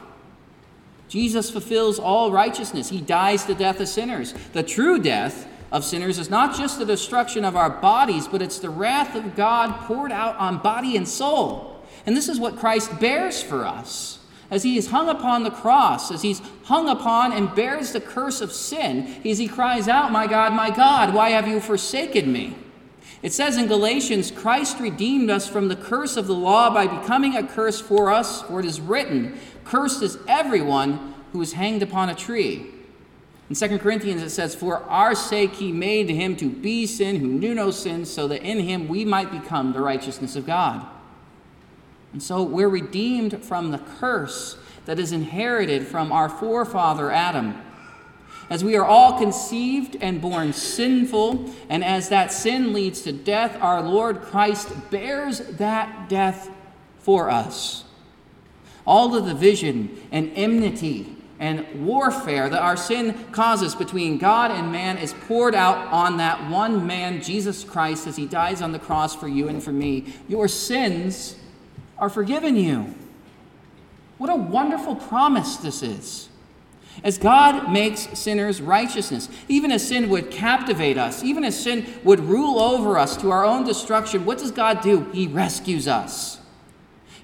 Jesus 1.09 1.51
fulfills 1.51 1.99
all 1.99 2.31
righteousness. 2.31 2.89
He 2.89 3.01
dies 3.01 3.45
the 3.45 3.55
death 3.55 3.81
of 3.81 3.89
sinners. 3.89 4.33
The 4.53 4.63
true 4.63 4.99
death 4.99 5.47
of 5.73 5.85
sinners 5.85 6.19
is 6.19 6.29
not 6.29 6.55
just 6.55 6.79
the 6.79 6.85
destruction 6.85 7.45
of 7.45 7.57
our 7.57 7.71
bodies, 7.71 8.29
but 8.29 8.43
it's 8.43 8.59
the 8.59 8.71
wrath 8.71 9.17
of 9.17 9.35
God 9.35 9.73
poured 9.87 10.13
out 10.13 10.37
on 10.37 10.59
body 10.59 10.97
and 10.97 11.09
soul. 11.09 11.83
And 12.05 12.15
this 12.15 12.29
is 12.29 12.39
what 12.39 12.59
Christ 12.59 13.01
bears 13.01 13.43
for 13.43 13.65
us. 13.65 14.19
As 14.51 14.63
he 14.63 14.77
is 14.77 14.91
hung 14.91 15.09
upon 15.09 15.45
the 15.45 15.51
cross, 15.51 16.13
as 16.13 16.21
he's 16.21 16.43
hung 16.65 16.91
upon 16.91 17.33
and 17.33 17.55
bears 17.55 17.93
the 17.93 18.03
curse 18.03 18.43
of 18.43 18.53
sin, 18.53 19.23
as 19.25 19.39
he 19.39 19.49
cries 19.49 19.89
out, 19.89 20.13
My 20.13 20.27
God, 20.27 20.53
my 20.53 20.69
God, 20.69 21.15
why 21.15 21.31
have 21.31 21.49
you 21.49 21.59
forsaken 21.59 22.31
me? 22.31 22.55
It 23.23 23.33
says 23.33 23.57
in 23.57 23.67
Galatians, 23.67 24.31
Christ 24.31 24.79
redeemed 24.79 25.31
us 25.31 25.49
from 25.49 25.69
the 25.69 25.77
curse 25.77 26.19
of 26.19 26.27
the 26.27 26.35
law 26.35 26.69
by 26.69 26.87
becoming 26.87 27.35
a 27.35 27.47
curse 27.47 27.81
for 27.81 28.11
us, 28.11 28.43
for 28.43 28.61
it 28.61 28.67
is 28.67 28.79
written, 28.79 29.39
Cursed 29.65 30.03
is 30.03 30.19
everyone 30.29 31.15
who 31.33 31.41
is 31.41 31.55
hanged 31.55 31.83
upon 31.83 32.11
a 32.11 32.15
tree. 32.15 32.67
In 33.53 33.69
2 33.69 33.81
Corinthians, 33.81 34.23
it 34.23 34.31
says, 34.31 34.55
For 34.55 34.79
our 34.85 35.15
sake 35.15 35.57
he 35.57 35.73
made 35.73 36.09
him 36.09 36.37
to 36.37 36.49
be 36.49 36.87
sin 36.87 37.17
who 37.17 37.27
knew 37.27 37.55
no 37.55 37.71
sin, 37.71 38.07
so 38.07 38.27
that 38.29 38.43
in 38.43 38.61
him 38.61 38.89
we 38.89 39.05
might 39.05 39.31
become 39.31 39.75
the 39.75 39.83
righteousness 39.83 40.37
of 40.37 40.47
God. 40.47 40.87
And 42.15 42.23
so 42.23 42.43
we're 42.43 42.71
redeemed 42.71 43.45
from 43.45 43.71
the 43.71 43.77
curse 43.77 44.57
that 44.87 44.99
is 44.99 45.13
inherited 45.13 45.87
from 45.87 46.13
our 46.13 46.31
forefather 46.31 47.11
Adam. 47.11 47.61
As 48.49 48.65
we 48.65 48.75
are 48.75 48.87
all 48.87 49.19
conceived 49.19 49.99
and 50.01 50.23
born 50.23 50.55
sinful, 50.55 51.53
and 51.69 51.85
as 51.85 52.09
that 52.09 52.33
sin 52.33 52.73
leads 52.73 53.03
to 53.03 53.13
death, 53.13 53.59
our 53.61 53.83
Lord 53.83 54.23
Christ 54.23 54.71
bears 54.91 55.41
that 55.41 56.09
death 56.09 56.49
for 57.01 57.29
us. 57.29 57.85
All 58.87 59.15
of 59.15 59.27
the 59.27 59.35
division 59.35 60.01
and 60.11 60.33
enmity 60.37 61.19
and 61.43 61.85
warfare 61.85 62.49
that 62.49 62.63
our 62.63 62.77
sin 62.77 63.19
causes 63.33 63.75
between 63.75 64.17
God 64.17 64.53
and 64.53 64.71
man 64.71 64.97
is 64.97 65.13
poured 65.13 65.57
out 65.57 65.77
on 65.89 66.19
that 66.19 66.49
one 66.49 66.87
man, 66.87 67.21
Jesus 67.21 67.65
Christ, 67.65 68.07
as 68.07 68.15
he 68.15 68.27
dies 68.27 68.63
on 68.63 68.71
the 68.71 68.79
cross 68.79 69.17
for 69.17 69.27
you 69.27 69.49
and 69.49 69.61
for 69.61 69.73
me. 69.73 70.15
Your 70.29 70.47
sins 70.47 71.35
are 71.99 72.09
forgiven 72.09 72.55
you. 72.55 72.95
What 74.19 74.31
a 74.31 74.37
wonderful 74.37 74.95
promise 74.95 75.57
this 75.57 75.83
is. 75.83 76.29
As 77.03 77.19
God 77.19 77.73
makes 77.73 78.17
sinners 78.17 78.63
righteousness, 78.63 79.29
even 79.49 79.73
as 79.73 79.89
sin 79.89 80.11
would 80.11 80.31
captivate 80.31 80.97
us, 80.97 81.25
even 81.25 81.43
as 81.43 81.61
sin 81.61 81.93
would 82.05 82.21
rule 82.21 82.61
over 82.61 82.97
us 82.97 83.17
to 83.17 83.33
our 83.33 83.45
own 83.45 83.65
destruction, 83.65 84.25
what 84.25 84.39
does 84.39 84.53
God 84.53 84.81
do? 84.81 85.11
He 85.13 85.27
rescues 85.27 85.89
us. 85.89 86.39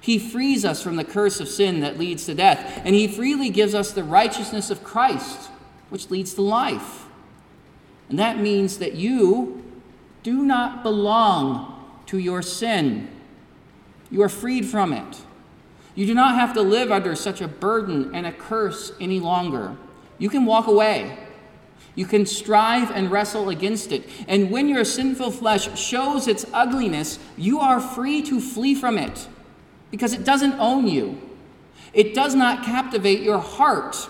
He 0.09 0.17
frees 0.17 0.65
us 0.65 0.81
from 0.81 0.95
the 0.95 1.03
curse 1.03 1.39
of 1.39 1.47
sin 1.47 1.81
that 1.81 1.99
leads 1.99 2.25
to 2.25 2.33
death, 2.33 2.81
and 2.83 2.95
He 2.95 3.07
freely 3.07 3.51
gives 3.51 3.75
us 3.75 3.91
the 3.91 4.03
righteousness 4.03 4.71
of 4.71 4.83
Christ, 4.83 5.51
which 5.89 6.09
leads 6.09 6.33
to 6.33 6.41
life. 6.41 7.05
And 8.09 8.17
that 8.17 8.39
means 8.39 8.79
that 8.79 8.95
you 8.95 9.63
do 10.23 10.41
not 10.41 10.81
belong 10.81 11.93
to 12.07 12.17
your 12.17 12.41
sin. 12.41 13.07
You 14.09 14.23
are 14.23 14.29
freed 14.29 14.65
from 14.65 14.93
it. 14.93 15.21
You 15.93 16.07
do 16.07 16.15
not 16.15 16.33
have 16.33 16.55
to 16.55 16.61
live 16.63 16.91
under 16.91 17.15
such 17.15 17.39
a 17.39 17.47
burden 17.47 18.09
and 18.15 18.25
a 18.25 18.31
curse 18.31 18.91
any 18.99 19.19
longer. 19.19 19.77
You 20.17 20.31
can 20.31 20.43
walk 20.43 20.65
away. 20.65 21.19
You 21.93 22.07
can 22.07 22.25
strive 22.25 22.89
and 22.89 23.11
wrestle 23.11 23.49
against 23.49 23.91
it. 23.91 24.09
And 24.27 24.49
when 24.49 24.69
your 24.69 24.85
sinful 24.85 25.29
flesh 25.29 25.79
shows 25.79 26.27
its 26.27 26.47
ugliness, 26.51 27.19
you 27.37 27.59
are 27.59 27.79
free 27.79 28.23
to 28.23 28.41
flee 28.41 28.73
from 28.73 28.97
it 28.97 29.27
because 29.91 30.13
it 30.13 30.23
doesn't 30.23 30.53
own 30.59 30.87
you. 30.87 31.19
It 31.93 32.13
does 32.13 32.35
not 32.35 32.63
captivate 32.63 33.21
your 33.21 33.39
heart. 33.39 34.09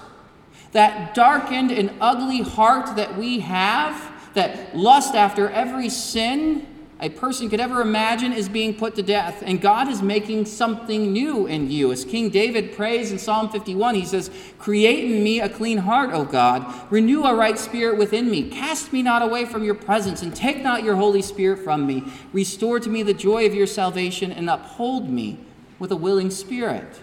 That 0.72 1.16
darkened 1.16 1.72
and 1.72 1.92
ugly 2.00 2.42
heart 2.42 2.96
that 2.96 3.18
we 3.18 3.40
have, 3.40 4.12
that 4.34 4.76
lust 4.78 5.16
after 5.16 5.50
every 5.50 5.90
sin, 5.90 6.68
a 7.02 7.10
person 7.10 7.50
could 7.50 7.62
ever 7.62 7.80
imagine 7.80 8.34
is 8.34 8.50
being 8.50 8.74
put 8.74 8.96
to 8.96 9.02
death. 9.02 9.42
And 9.46 9.62
God 9.62 9.88
is 9.88 10.02
making 10.02 10.46
something 10.46 11.14
new 11.14 11.48
in 11.48 11.72
you. 11.72 11.94
As 11.94 12.04
King 12.04 12.30
David 12.30 12.74
prays 12.74 13.12
in 13.14 13.18
Psalm 13.18 13.50
51, 13.50 13.96
he 13.96 14.06
says, 14.06 14.30
Create 14.58 15.06
in 15.06 15.24
me 15.24 15.40
a 15.40 15.48
clean 15.48 15.78
heart, 15.78 16.12
O 16.12 16.26
God. 16.26 16.92
Renew 16.92 17.24
a 17.24 17.34
right 17.34 17.58
spirit 17.58 17.98
within 17.98 18.30
me. 18.30 18.50
Cast 18.50 18.92
me 18.92 19.02
not 19.02 19.22
away 19.22 19.46
from 19.46 19.64
your 19.64 19.76
presence, 19.76 20.22
and 20.22 20.36
take 20.36 20.62
not 20.62 20.84
your 20.84 20.98
Holy 20.98 21.22
Spirit 21.22 21.60
from 21.60 21.88
me. 21.88 22.04
Restore 22.34 22.82
to 22.82 22.90
me 22.90 23.02
the 23.02 23.14
joy 23.14 23.46
of 23.46 23.56
your 23.56 23.68
salvation, 23.68 24.34
and 24.34 24.50
uphold 24.50 25.10
me 25.10 25.40
with 25.80 25.92
a 25.92 25.96
willing 25.96 26.30
spirit. 26.30 27.02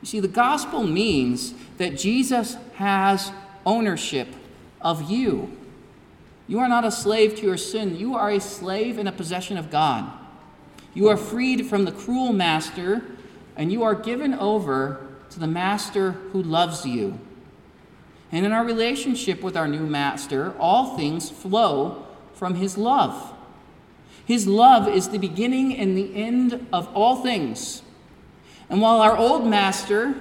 You 0.00 0.06
see, 0.06 0.20
the 0.20 0.28
gospel 0.28 0.82
means 0.82 1.54
that 1.78 1.98
Jesus 1.98 2.56
has 2.74 3.30
ownership 3.64 4.28
of 4.80 5.10
you. 5.10 5.56
You 6.48 6.60
are 6.60 6.68
not 6.68 6.84
a 6.84 6.90
slave 6.90 7.36
to 7.36 7.42
your 7.42 7.56
sin. 7.56 7.96
You 7.96 8.14
are 8.14 8.30
a 8.30 8.40
slave 8.40 8.98
and 8.98 9.08
a 9.08 9.12
possession 9.12 9.56
of 9.56 9.70
God. 9.70 10.10
You 10.94 11.08
are 11.08 11.16
freed 11.16 11.66
from 11.66 11.84
the 11.84 11.92
cruel 11.92 12.32
master, 12.32 13.02
and 13.56 13.72
you 13.72 13.82
are 13.82 13.94
given 13.94 14.32
over 14.34 15.06
to 15.30 15.40
the 15.40 15.46
master 15.46 16.12
who 16.12 16.42
loves 16.42 16.86
you. 16.86 17.18
And 18.32 18.46
in 18.46 18.52
our 18.52 18.64
relationship 18.64 19.42
with 19.42 19.56
our 19.56 19.68
new 19.68 19.86
master, 19.86 20.54
all 20.58 20.96
things 20.96 21.30
flow 21.30 22.06
from 22.34 22.54
his 22.54 22.78
love. 22.78 23.34
His 24.26 24.46
love 24.46 24.88
is 24.88 25.08
the 25.08 25.18
beginning 25.18 25.76
and 25.76 25.96
the 25.96 26.14
end 26.14 26.66
of 26.72 26.88
all 26.94 27.22
things. 27.22 27.82
And 28.68 28.80
while 28.80 29.00
our 29.00 29.16
old 29.16 29.46
master, 29.46 30.16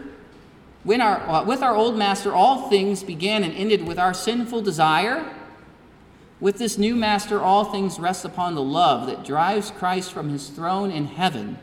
when 0.83 1.01
our, 1.01 1.19
uh, 1.27 1.43
with 1.43 1.63
our 1.63 1.75
old 1.75 1.97
master, 1.97 2.31
all 2.31 2.69
things 2.69 3.03
began 3.03 3.43
and 3.43 3.51
ended 3.53 3.87
with 3.87 3.97
our 3.97 4.13
sinful 4.13 4.61
desire, 4.61 5.33
with 6.39 6.59
this 6.59 6.77
new 6.77 6.95
master, 6.95 7.41
all 7.41 7.65
things 7.65 7.99
rest 7.99 8.25
upon 8.25 8.53
the 8.53 8.61
love 8.61 9.07
that 9.07 9.25
drives 9.25 9.71
Christ 9.71 10.13
from 10.13 10.29
his 10.29 10.49
throne 10.49 10.91
in 10.91 11.05
heaven 11.05 11.57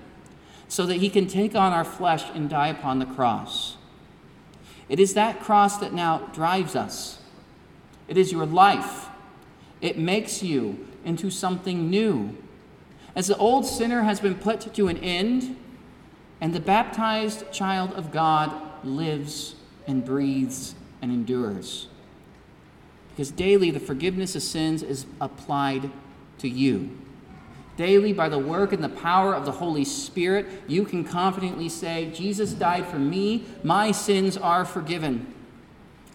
so 0.66 0.84
that 0.86 0.96
he 0.96 1.08
can 1.08 1.28
take 1.28 1.54
on 1.54 1.72
our 1.72 1.84
flesh 1.84 2.24
and 2.34 2.50
die 2.50 2.68
upon 2.68 2.98
the 2.98 3.06
cross. 3.06 3.76
It 4.88 4.98
is 4.98 5.14
that 5.14 5.40
cross 5.40 5.78
that 5.78 5.92
now 5.92 6.18
drives 6.32 6.74
us. 6.74 7.20
It 8.08 8.16
is 8.16 8.32
your 8.32 8.46
life. 8.46 9.08
It 9.80 9.96
makes 9.96 10.42
you 10.42 10.88
into 11.04 11.30
something 11.30 11.90
new. 11.90 12.36
As 13.14 13.26
the 13.26 13.36
old 13.36 13.66
sinner 13.66 14.02
has 14.02 14.20
been 14.20 14.34
put 14.34 14.72
to 14.74 14.88
an 14.88 14.98
end, 14.98 15.56
and 16.40 16.54
the 16.54 16.60
baptized 16.60 17.50
child 17.52 17.92
of 17.92 18.10
God 18.10 18.52
lives 18.84 19.54
and 19.86 20.04
breathes 20.04 20.74
and 21.00 21.12
endures 21.12 21.88
because 23.12 23.30
daily 23.30 23.70
the 23.70 23.80
forgiveness 23.80 24.34
of 24.34 24.42
sins 24.42 24.82
is 24.82 25.06
applied 25.20 25.90
to 26.38 26.48
you. 26.48 26.98
Daily, 27.76 28.12
by 28.12 28.28
the 28.28 28.38
work 28.38 28.72
and 28.72 28.82
the 28.82 28.88
power 28.88 29.34
of 29.34 29.44
the 29.44 29.52
Holy 29.52 29.84
Spirit, 29.84 30.46
you 30.66 30.84
can 30.84 31.04
confidently 31.04 31.68
say, 31.68 32.10
Jesus 32.14 32.52
died 32.52 32.86
for 32.86 32.98
me, 32.98 33.44
my 33.62 33.92
sins 33.92 34.36
are 34.36 34.64
forgiven. 34.64 35.34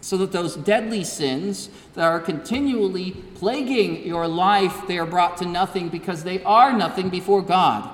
So 0.00 0.16
that 0.18 0.32
those 0.32 0.56
deadly 0.56 1.02
sins 1.04 1.70
that 1.94 2.04
are 2.04 2.20
continually 2.20 3.12
plaguing 3.34 4.06
your 4.06 4.28
life, 4.28 4.86
they 4.86 4.98
are 4.98 5.06
brought 5.06 5.36
to 5.38 5.44
nothing 5.44 5.88
because 5.88 6.22
they 6.22 6.42
are 6.44 6.72
nothing 6.72 7.08
before 7.08 7.42
God. 7.42 7.90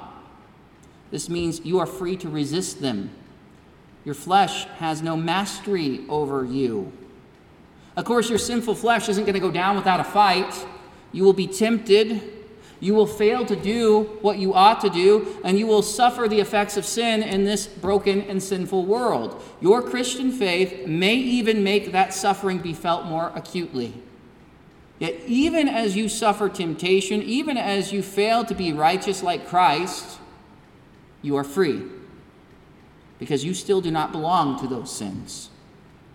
This 1.10 1.28
means 1.28 1.60
you 1.64 1.78
are 1.78 1.86
free 1.86 2.16
to 2.18 2.28
resist 2.28 2.80
them. 2.80 3.10
Your 4.04 4.14
flesh 4.14 4.66
has 4.78 5.00
no 5.00 5.16
mastery 5.16 6.04
over 6.08 6.44
you. 6.44 6.92
Of 7.96 8.04
course, 8.04 8.28
your 8.28 8.38
sinful 8.38 8.74
flesh 8.74 9.08
isn't 9.08 9.24
going 9.24 9.34
to 9.34 9.40
go 9.40 9.50
down 9.50 9.76
without 9.76 10.00
a 10.00 10.04
fight. 10.04 10.66
You 11.12 11.24
will 11.24 11.32
be 11.32 11.46
tempted. 11.46 12.43
You 12.80 12.94
will 12.94 13.06
fail 13.06 13.46
to 13.46 13.56
do 13.56 14.18
what 14.20 14.38
you 14.38 14.54
ought 14.54 14.80
to 14.80 14.90
do, 14.90 15.38
and 15.44 15.58
you 15.58 15.66
will 15.66 15.82
suffer 15.82 16.28
the 16.28 16.40
effects 16.40 16.76
of 16.76 16.84
sin 16.84 17.22
in 17.22 17.44
this 17.44 17.66
broken 17.66 18.22
and 18.22 18.42
sinful 18.42 18.84
world. 18.84 19.42
Your 19.60 19.82
Christian 19.82 20.32
faith 20.32 20.86
may 20.86 21.14
even 21.14 21.64
make 21.64 21.92
that 21.92 22.12
suffering 22.12 22.58
be 22.58 22.72
felt 22.72 23.06
more 23.06 23.32
acutely. 23.34 23.94
Yet, 24.98 25.20
even 25.26 25.68
as 25.68 25.96
you 25.96 26.08
suffer 26.08 26.48
temptation, 26.48 27.22
even 27.22 27.56
as 27.56 27.92
you 27.92 28.02
fail 28.02 28.44
to 28.44 28.54
be 28.54 28.72
righteous 28.72 29.22
like 29.22 29.48
Christ, 29.48 30.18
you 31.22 31.36
are 31.36 31.44
free 31.44 31.82
because 33.18 33.44
you 33.44 33.54
still 33.54 33.80
do 33.80 33.90
not 33.90 34.12
belong 34.12 34.58
to 34.60 34.66
those 34.66 34.94
sins. 34.94 35.50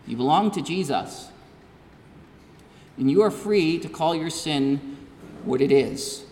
You 0.05 0.15
belong 0.17 0.51
to 0.51 0.61
Jesus 0.61 1.29
and 2.99 3.09
you 3.09 3.23
are 3.23 3.31
free 3.31 3.79
to 3.79 3.87
call 3.87 4.13
your 4.13 4.29
sin 4.29 4.97
what 5.45 5.61
it 5.61 5.71
is. 5.71 6.25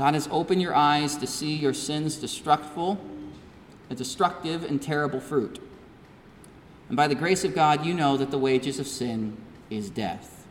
God 0.00 0.14
has 0.14 0.30
opened 0.30 0.62
your 0.62 0.74
eyes 0.74 1.18
to 1.18 1.26
see 1.26 1.54
your 1.54 1.74
sin's 1.74 2.16
destructful, 2.16 2.96
a 3.90 3.94
destructive 3.94 4.64
and 4.64 4.80
terrible 4.80 5.20
fruit. 5.20 5.62
And 6.88 6.96
by 6.96 7.06
the 7.06 7.14
grace 7.14 7.44
of 7.44 7.54
God, 7.54 7.84
you 7.84 7.92
know 7.92 8.16
that 8.16 8.30
the 8.30 8.38
wages 8.38 8.78
of 8.78 8.86
sin 8.86 9.36
is 9.68 9.90
death. 9.90 10.46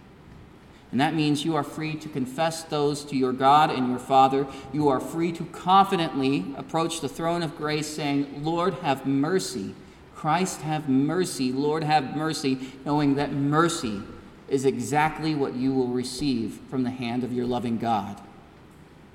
And 0.91 1.01
that 1.01 1.15
means 1.15 1.45
you 1.45 1.55
are 1.55 1.63
free 1.63 1.95
to 1.95 2.07
confess 2.07 2.61
those 2.61 3.03
to 3.05 3.15
your 3.15 3.33
God 3.33 3.71
and 3.71 3.89
your 3.89 3.97
Father. 3.97 4.45
You 4.71 4.87
are 4.87 4.99
free 4.99 5.31
to 5.31 5.45
confidently 5.45 6.53
approach 6.55 7.01
the 7.01 7.09
throne 7.09 7.41
of 7.41 7.57
grace, 7.57 7.87
saying, 7.87 8.43
Lord, 8.43 8.75
have 8.75 9.07
mercy. 9.07 9.73
Christ, 10.13 10.61
have 10.61 10.87
mercy. 10.87 11.51
Lord, 11.51 11.83
have 11.83 12.15
mercy, 12.15 12.59
knowing 12.85 13.15
that 13.15 13.31
mercy 13.31 14.03
is 14.47 14.63
exactly 14.63 15.33
what 15.33 15.55
you 15.55 15.73
will 15.73 15.87
receive 15.87 16.59
from 16.69 16.83
the 16.83 16.91
hand 16.91 17.23
of 17.23 17.33
your 17.33 17.47
loving 17.47 17.79
God. 17.79 18.21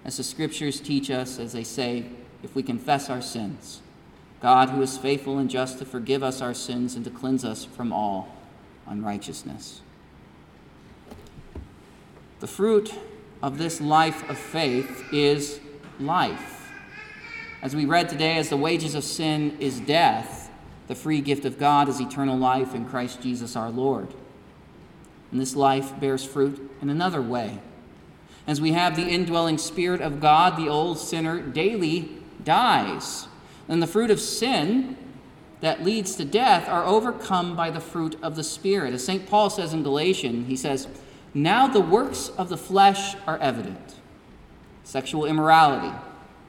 As 0.05 0.19
the 0.19 0.23
scriptures 0.23 0.81
teach 0.81 1.11
us, 1.11 1.39
as 1.39 1.53
they 1.53 1.65
say, 1.65 2.07
if 2.43 2.55
we 2.55 2.63
confess 2.63 3.09
our 3.09 3.23
sins, 3.23 3.81
God, 4.41 4.69
who 4.69 4.83
is 4.83 4.99
faithful 4.99 5.39
and 5.39 5.49
just 5.49 5.79
to 5.79 5.87
forgive 5.87 6.23
us 6.23 6.43
our 6.43 6.53
sins 6.53 6.95
and 6.95 7.05
to 7.05 7.11
cleanse 7.11 7.45
us 7.45 7.65
from 7.65 7.93
all 7.93 8.29
unrighteousness. 8.87 9.81
The 12.41 12.47
fruit 12.47 12.93
of 13.43 13.57
this 13.57 13.81
life 13.81 14.29
of 14.29 14.37
faith 14.37 15.05
is 15.13 15.61
life. 15.99 16.71
As 17.63 17.75
we 17.75 17.87
read 17.87 18.11
today, 18.11 18.37
as 18.37 18.51
the 18.51 18.59
wages 18.59 18.95
of 18.95 19.05
sin 19.05 19.57
is 19.59 19.81
death, 19.81 20.51
the 20.87 20.95
free 20.95 21.23
gift 21.23 21.47
of 21.47 21.59
God 21.59 21.89
is 21.89 21.99
eternal 21.99 22.37
life 22.37 22.75
in 22.75 22.85
Christ 22.85 23.23
Jesus 23.23 23.57
our 23.57 23.71
Lord. 23.71 24.09
And 25.33 25.41
this 25.41 25.57
life 25.57 25.99
bears 25.99 26.23
fruit 26.23 26.71
in 26.83 26.91
another 26.91 27.23
way. 27.23 27.59
As 28.47 28.61
we 28.61 28.73
have 28.73 28.97
the 28.97 29.09
indwelling 29.09 29.59
Spirit 29.59 30.01
of 30.01 30.21
God, 30.21 30.57
the 30.57 30.69
old 30.69 30.99
sinner 30.99 31.41
daily 31.41 32.11
dies. 32.45 33.27
And 33.69 33.83
the 33.83 33.87
fruit 33.87 34.11
of 34.11 34.21
sin 34.21 34.97
that 35.61 35.83
leads 35.83 36.17
to 36.17 36.25
death 36.25 36.69
are 36.69 36.85
overcome 36.85 37.57
by 37.57 37.71
the 37.71 37.81
fruit 37.81 38.19
of 38.23 38.37
the 38.37 38.45
Spirit. 38.45 38.93
As 38.93 39.05
St. 39.05 39.27
Paul 39.27 39.49
says 39.49 39.73
in 39.73 39.83
Galatians, 39.83 40.47
he 40.47 40.57
says, 40.57 40.89
Now 41.33 41.67
the 41.67 41.81
works 41.81 42.29
of 42.37 42.51
the 42.51 42.59
flesh 42.59 43.17
are 43.27 43.39
evident 43.39 43.95
sexual 44.85 45.25
immorality, 45.25 45.97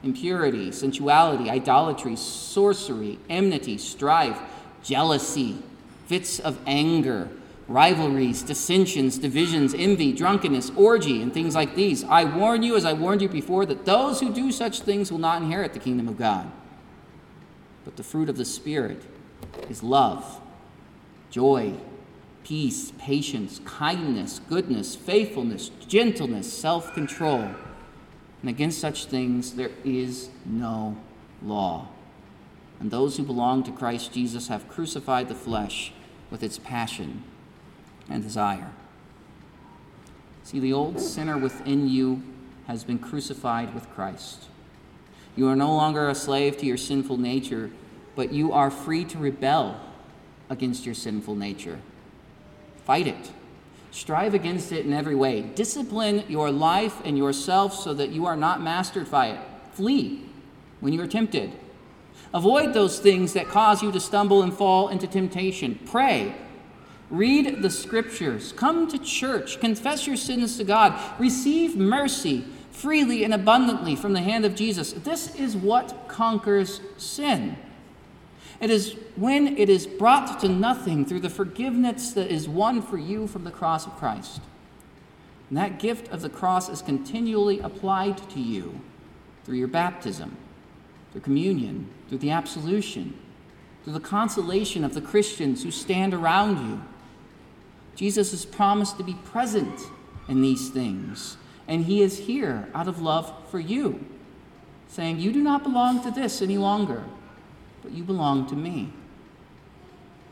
impurity, 0.02 0.70
sensuality, 0.70 1.48
idolatry, 1.48 2.14
sorcery, 2.14 3.18
enmity, 3.30 3.78
strife, 3.78 4.38
jealousy, 4.82 5.56
fits 6.06 6.38
of 6.38 6.58
anger 6.66 7.30
rivalries, 7.68 8.42
dissensions, 8.42 9.18
divisions, 9.18 9.74
envy, 9.74 10.12
drunkenness, 10.12 10.70
orgy, 10.76 11.20
and 11.20 11.34
things 11.34 11.54
like 11.54 11.74
these. 11.74 12.04
I 12.04 12.24
warn 12.24 12.62
you, 12.62 12.76
as 12.76 12.84
I 12.84 12.92
warned 12.92 13.22
you 13.22 13.28
before, 13.28 13.66
that 13.66 13.84
those 13.84 14.20
who 14.20 14.32
do 14.32 14.52
such 14.52 14.80
things 14.80 15.10
will 15.10 15.18
not 15.18 15.42
inherit 15.42 15.72
the 15.72 15.80
kingdom 15.80 16.06
of 16.06 16.16
God. 16.16 16.50
But 17.84 17.96
the 17.96 18.04
fruit 18.04 18.28
of 18.28 18.36
the 18.36 18.44
Spirit 18.44 19.02
is 19.68 19.82
love, 19.82 20.40
joy, 21.30 21.74
peace, 22.44 22.92
patience, 22.98 23.60
kindness, 23.64 24.40
goodness, 24.48 24.94
faithfulness, 24.94 25.70
gentleness, 25.88 26.52
self 26.52 26.94
control. 26.94 27.50
And 28.42 28.50
against 28.50 28.80
such 28.80 29.06
things 29.06 29.54
there 29.54 29.72
is 29.84 30.30
no 30.44 30.96
law. 31.42 31.88
And 32.78 32.90
those 32.90 33.16
who 33.16 33.24
belong 33.24 33.64
to 33.64 33.72
Christ 33.72 34.12
Jesus 34.12 34.48
have 34.48 34.68
crucified 34.68 35.28
the 35.28 35.34
flesh 35.34 35.92
with 36.30 36.42
its 36.44 36.58
passion 36.58 37.24
and 38.08 38.22
desire. 38.22 38.70
See, 40.44 40.60
the 40.60 40.72
old 40.72 41.00
sinner 41.00 41.36
within 41.36 41.88
you 41.88 42.22
has 42.66 42.84
been 42.84 42.98
crucified 42.98 43.74
with 43.74 43.90
Christ. 43.90 44.44
You 45.34 45.48
are 45.48 45.56
no 45.56 45.74
longer 45.74 46.08
a 46.08 46.14
slave 46.14 46.56
to 46.58 46.66
your 46.66 46.76
sinful 46.76 47.18
nature, 47.18 47.70
but 48.14 48.32
you 48.32 48.52
are 48.52 48.70
free 48.70 49.04
to 49.06 49.18
rebel 49.18 49.80
against 50.48 50.86
your 50.86 50.94
sinful 50.94 51.34
nature. 51.34 51.78
Fight 52.84 53.06
it. 53.06 53.32
Strive 53.90 54.34
against 54.34 54.72
it 54.72 54.86
in 54.86 54.92
every 54.92 55.14
way. 55.14 55.42
Discipline 55.42 56.22
your 56.28 56.50
life 56.50 57.00
and 57.04 57.16
yourself 57.18 57.74
so 57.74 57.94
that 57.94 58.10
you 58.10 58.26
are 58.26 58.36
not 58.36 58.62
mastered 58.62 59.10
by 59.10 59.28
it. 59.28 59.40
Flee 59.72 60.22
when 60.80 60.92
you 60.92 61.00
are 61.00 61.06
tempted. 61.06 61.52
Avoid 62.32 62.74
those 62.74 62.98
things 62.98 63.32
that 63.32 63.48
cause 63.48 63.82
you 63.82 63.90
to 63.92 64.00
stumble 64.00 64.42
and 64.42 64.52
fall 64.52 64.88
into 64.88 65.06
temptation. 65.06 65.78
Pray. 65.86 66.34
Read 67.10 67.62
the 67.62 67.70
scriptures. 67.70 68.52
Come 68.52 68.88
to 68.88 68.98
church. 68.98 69.60
Confess 69.60 70.06
your 70.06 70.16
sins 70.16 70.56
to 70.56 70.64
God. 70.64 70.98
Receive 71.20 71.76
mercy 71.76 72.44
freely 72.70 73.24
and 73.24 73.32
abundantly 73.32 73.96
from 73.96 74.12
the 74.12 74.20
hand 74.20 74.44
of 74.44 74.54
Jesus. 74.54 74.92
This 74.92 75.34
is 75.34 75.56
what 75.56 76.08
conquers 76.08 76.80
sin. 76.98 77.56
It 78.60 78.70
is 78.70 78.96
when 79.16 79.56
it 79.56 79.68
is 79.68 79.86
brought 79.86 80.40
to 80.40 80.48
nothing 80.48 81.04
through 81.04 81.20
the 81.20 81.30
forgiveness 81.30 82.12
that 82.12 82.30
is 82.30 82.48
won 82.48 82.82
for 82.82 82.98
you 82.98 83.26
from 83.26 83.44
the 83.44 83.50
cross 83.50 83.86
of 83.86 83.96
Christ. 83.96 84.40
And 85.48 85.56
that 85.58 85.78
gift 85.78 86.08
of 86.08 86.22
the 86.22 86.28
cross 86.28 86.68
is 86.68 86.82
continually 86.82 87.60
applied 87.60 88.18
to 88.30 88.40
you 88.40 88.80
through 89.44 89.56
your 89.56 89.68
baptism, 89.68 90.36
through 91.12 91.20
communion, 91.20 91.88
through 92.08 92.18
the 92.18 92.30
absolution, 92.30 93.16
through 93.84 93.92
the 93.92 94.00
consolation 94.00 94.84
of 94.84 94.94
the 94.94 95.00
Christians 95.00 95.62
who 95.62 95.70
stand 95.70 96.12
around 96.12 96.68
you. 96.68 96.82
Jesus 97.96 98.30
has 98.30 98.44
promised 98.44 98.96
to 98.98 99.02
be 99.02 99.14
present 99.24 99.80
in 100.28 100.42
these 100.42 100.68
things, 100.68 101.36
and 101.66 101.86
he 101.86 102.02
is 102.02 102.18
here 102.18 102.68
out 102.74 102.86
of 102.86 103.02
love 103.02 103.32
for 103.50 103.58
you, 103.58 104.04
saying, 104.86 105.18
You 105.18 105.32
do 105.32 105.42
not 105.42 105.64
belong 105.64 106.02
to 106.04 106.12
this 106.12 106.40
any 106.40 106.58
longer 106.58 107.02
but 107.86 107.94
you 107.94 108.02
belong 108.02 108.48
to 108.48 108.56
me. 108.56 108.92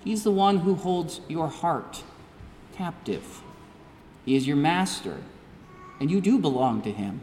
He's 0.03 0.25
the 0.25 0.33
one 0.33 0.59
who 0.59 0.75
holds 0.75 1.21
your 1.29 1.47
heart 1.47 2.03
captive. 2.73 3.43
He 4.25 4.35
is 4.35 4.45
your 4.45 4.57
master, 4.57 5.19
and 6.01 6.11
you 6.11 6.21
do 6.21 6.41
belong 6.41 6.83
to 6.83 6.91
him. 6.91 7.21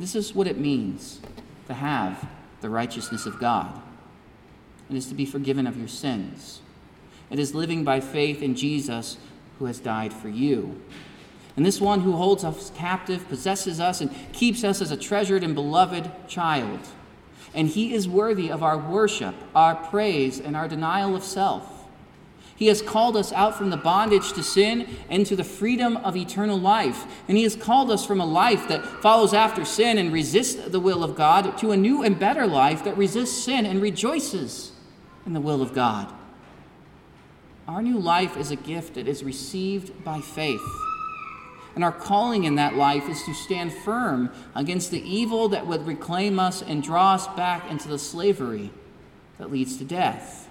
This 0.00 0.16
is 0.16 0.34
what 0.34 0.48
it 0.48 0.58
means 0.58 1.20
to 1.68 1.74
have 1.74 2.28
the 2.60 2.68
righteousness 2.68 3.24
of 3.24 3.38
God. 3.38 3.72
And 4.88 4.96
It 4.96 4.98
is 4.98 5.06
to 5.06 5.14
be 5.14 5.24
forgiven 5.24 5.68
of 5.68 5.78
your 5.78 5.86
sins. 5.86 6.60
It 7.30 7.38
is 7.38 7.54
living 7.54 7.84
by 7.84 8.00
faith 8.00 8.42
in 8.42 8.54
Jesus 8.54 9.18
who 9.58 9.66
has 9.66 9.80
died 9.80 10.12
for 10.12 10.28
you. 10.28 10.80
And 11.56 11.66
this 11.66 11.80
one 11.80 12.00
who 12.00 12.12
holds 12.12 12.44
us 12.44 12.70
captive 12.74 13.28
possesses 13.28 13.80
us 13.80 14.00
and 14.00 14.10
keeps 14.32 14.62
us 14.62 14.80
as 14.80 14.90
a 14.90 14.96
treasured 14.96 15.42
and 15.42 15.54
beloved 15.54 16.10
child 16.28 16.80
and 17.54 17.68
he 17.68 17.94
is 17.94 18.08
worthy 18.08 18.50
of 18.50 18.62
our 18.62 18.78
worship, 18.78 19.34
our 19.54 19.74
praise, 19.74 20.38
and 20.38 20.56
our 20.56 20.68
denial 20.68 21.16
of 21.16 21.24
self. 21.24 21.74
He 22.56 22.66
has 22.66 22.82
called 22.82 23.16
us 23.16 23.32
out 23.32 23.56
from 23.56 23.70
the 23.70 23.76
bondage 23.76 24.32
to 24.32 24.42
sin 24.42 24.88
into 25.08 25.36
the 25.36 25.44
freedom 25.44 25.96
of 25.98 26.16
eternal 26.16 26.58
life. 26.58 27.04
And 27.28 27.36
He 27.36 27.44
has 27.44 27.54
called 27.54 27.88
us 27.88 28.04
from 28.04 28.20
a 28.20 28.26
life 28.26 28.66
that 28.66 28.84
follows 29.00 29.32
after 29.32 29.64
sin 29.64 29.96
and 29.96 30.12
resists 30.12 30.56
the 30.68 30.80
will 30.80 31.04
of 31.04 31.14
God 31.14 31.56
to 31.58 31.70
a 31.70 31.76
new 31.76 32.02
and 32.02 32.18
better 32.18 32.48
life 32.48 32.82
that 32.82 32.96
resists 32.96 33.44
sin 33.44 33.64
and 33.64 33.80
rejoices 33.80 34.72
in 35.24 35.34
the 35.34 35.40
will 35.40 35.62
of 35.62 35.72
God. 35.72 36.12
Our 37.68 37.82
new 37.82 37.98
life 37.98 38.38
is 38.38 38.50
a 38.50 38.56
gift 38.56 38.94
that 38.94 39.06
is 39.06 39.22
received 39.22 40.02
by 40.02 40.22
faith. 40.22 40.64
And 41.74 41.84
our 41.84 41.92
calling 41.92 42.44
in 42.44 42.54
that 42.54 42.74
life 42.74 43.06
is 43.10 43.22
to 43.24 43.34
stand 43.34 43.74
firm 43.74 44.30
against 44.54 44.90
the 44.90 45.02
evil 45.06 45.50
that 45.50 45.66
would 45.66 45.86
reclaim 45.86 46.40
us 46.40 46.62
and 46.62 46.82
draw 46.82 47.12
us 47.12 47.28
back 47.28 47.70
into 47.70 47.86
the 47.86 47.98
slavery 47.98 48.70
that 49.36 49.52
leads 49.52 49.76
to 49.76 49.84
death. 49.84 50.48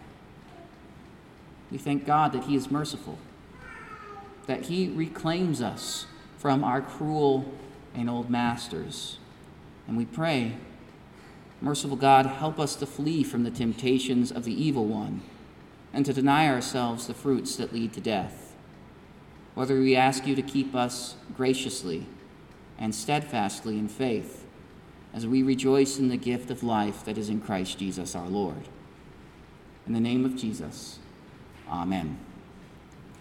We 1.71 1.80
thank 1.80 2.06
God 2.06 2.34
that 2.34 2.43
He 2.43 2.56
is 2.56 2.69
merciful, 2.69 3.17
that 4.45 4.67
He 4.67 4.88
reclaims 4.88 5.60
us 5.60 6.06
from 6.38 6.63
our 6.63 6.82
cruel 6.82 7.51
and 7.95 8.12
old 8.12 8.30
masters. 8.30 9.17
And 9.88 9.97
we 9.97 10.06
pray, 10.06 10.56
merciful 11.62 11.97
God, 11.97 12.27
help 12.27 12.60
us 12.60 12.75
to 12.75 12.86
flee 12.86 13.23
from 13.23 13.43
the 13.43 13.51
temptations 13.51 14.32
of 14.32 14.43
the 14.43 14.53
evil 14.53 14.86
one 14.86 15.21
and 15.98 16.06
to 16.06 16.14
deny 16.14 16.48
ourselves 16.48 17.08
the 17.08 17.14
fruits 17.14 17.56
that 17.56 17.74
lead 17.74 17.92
to 17.92 18.00
death 18.00 18.48
whether 19.58 19.80
we 19.80 19.96
ask 19.96 20.28
you 20.28 20.36
to 20.36 20.42
keep 20.44 20.76
us 20.76 21.16
graciously 21.36 22.06
and 22.78 22.94
steadfastly 22.94 23.80
in 23.80 23.88
faith 23.88 24.46
as 25.16 25.26
we 25.26 25.42
rejoice 25.42 25.98
in 25.98 26.10
the 26.10 26.16
gift 26.16 26.52
of 26.52 26.62
life 26.62 27.04
that 27.06 27.18
is 27.18 27.28
in 27.28 27.42
Christ 27.42 27.80
Jesus 27.80 28.16
our 28.16 28.28
Lord. 28.28 28.68
In 29.88 29.94
the 29.94 30.00
name 30.00 30.26
of 30.26 30.36
Jesus, 30.36 31.00
amen. 31.68 32.20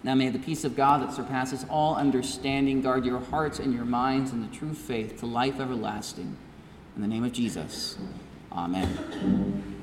Now 0.03 0.13
may 0.13 0.29
the 0.29 0.37
peace 0.37 0.63
of 0.63 0.75
God 0.75 1.01
that 1.01 1.11
surpasses 1.11 1.65
all 1.71 1.95
understanding 1.95 2.83
guard 2.83 3.03
your 3.03 3.19
hearts 3.19 3.57
and 3.57 3.73
your 3.73 3.85
minds 3.85 4.31
in 4.31 4.47
the 4.47 4.55
true 4.55 4.75
faith 4.75 5.19
to 5.21 5.25
life 5.25 5.59
everlasting. 5.59 6.37
In 6.95 7.01
the 7.01 7.07
name 7.07 7.23
of 7.23 7.33
Jesus, 7.33 7.97
amen. 8.51 9.73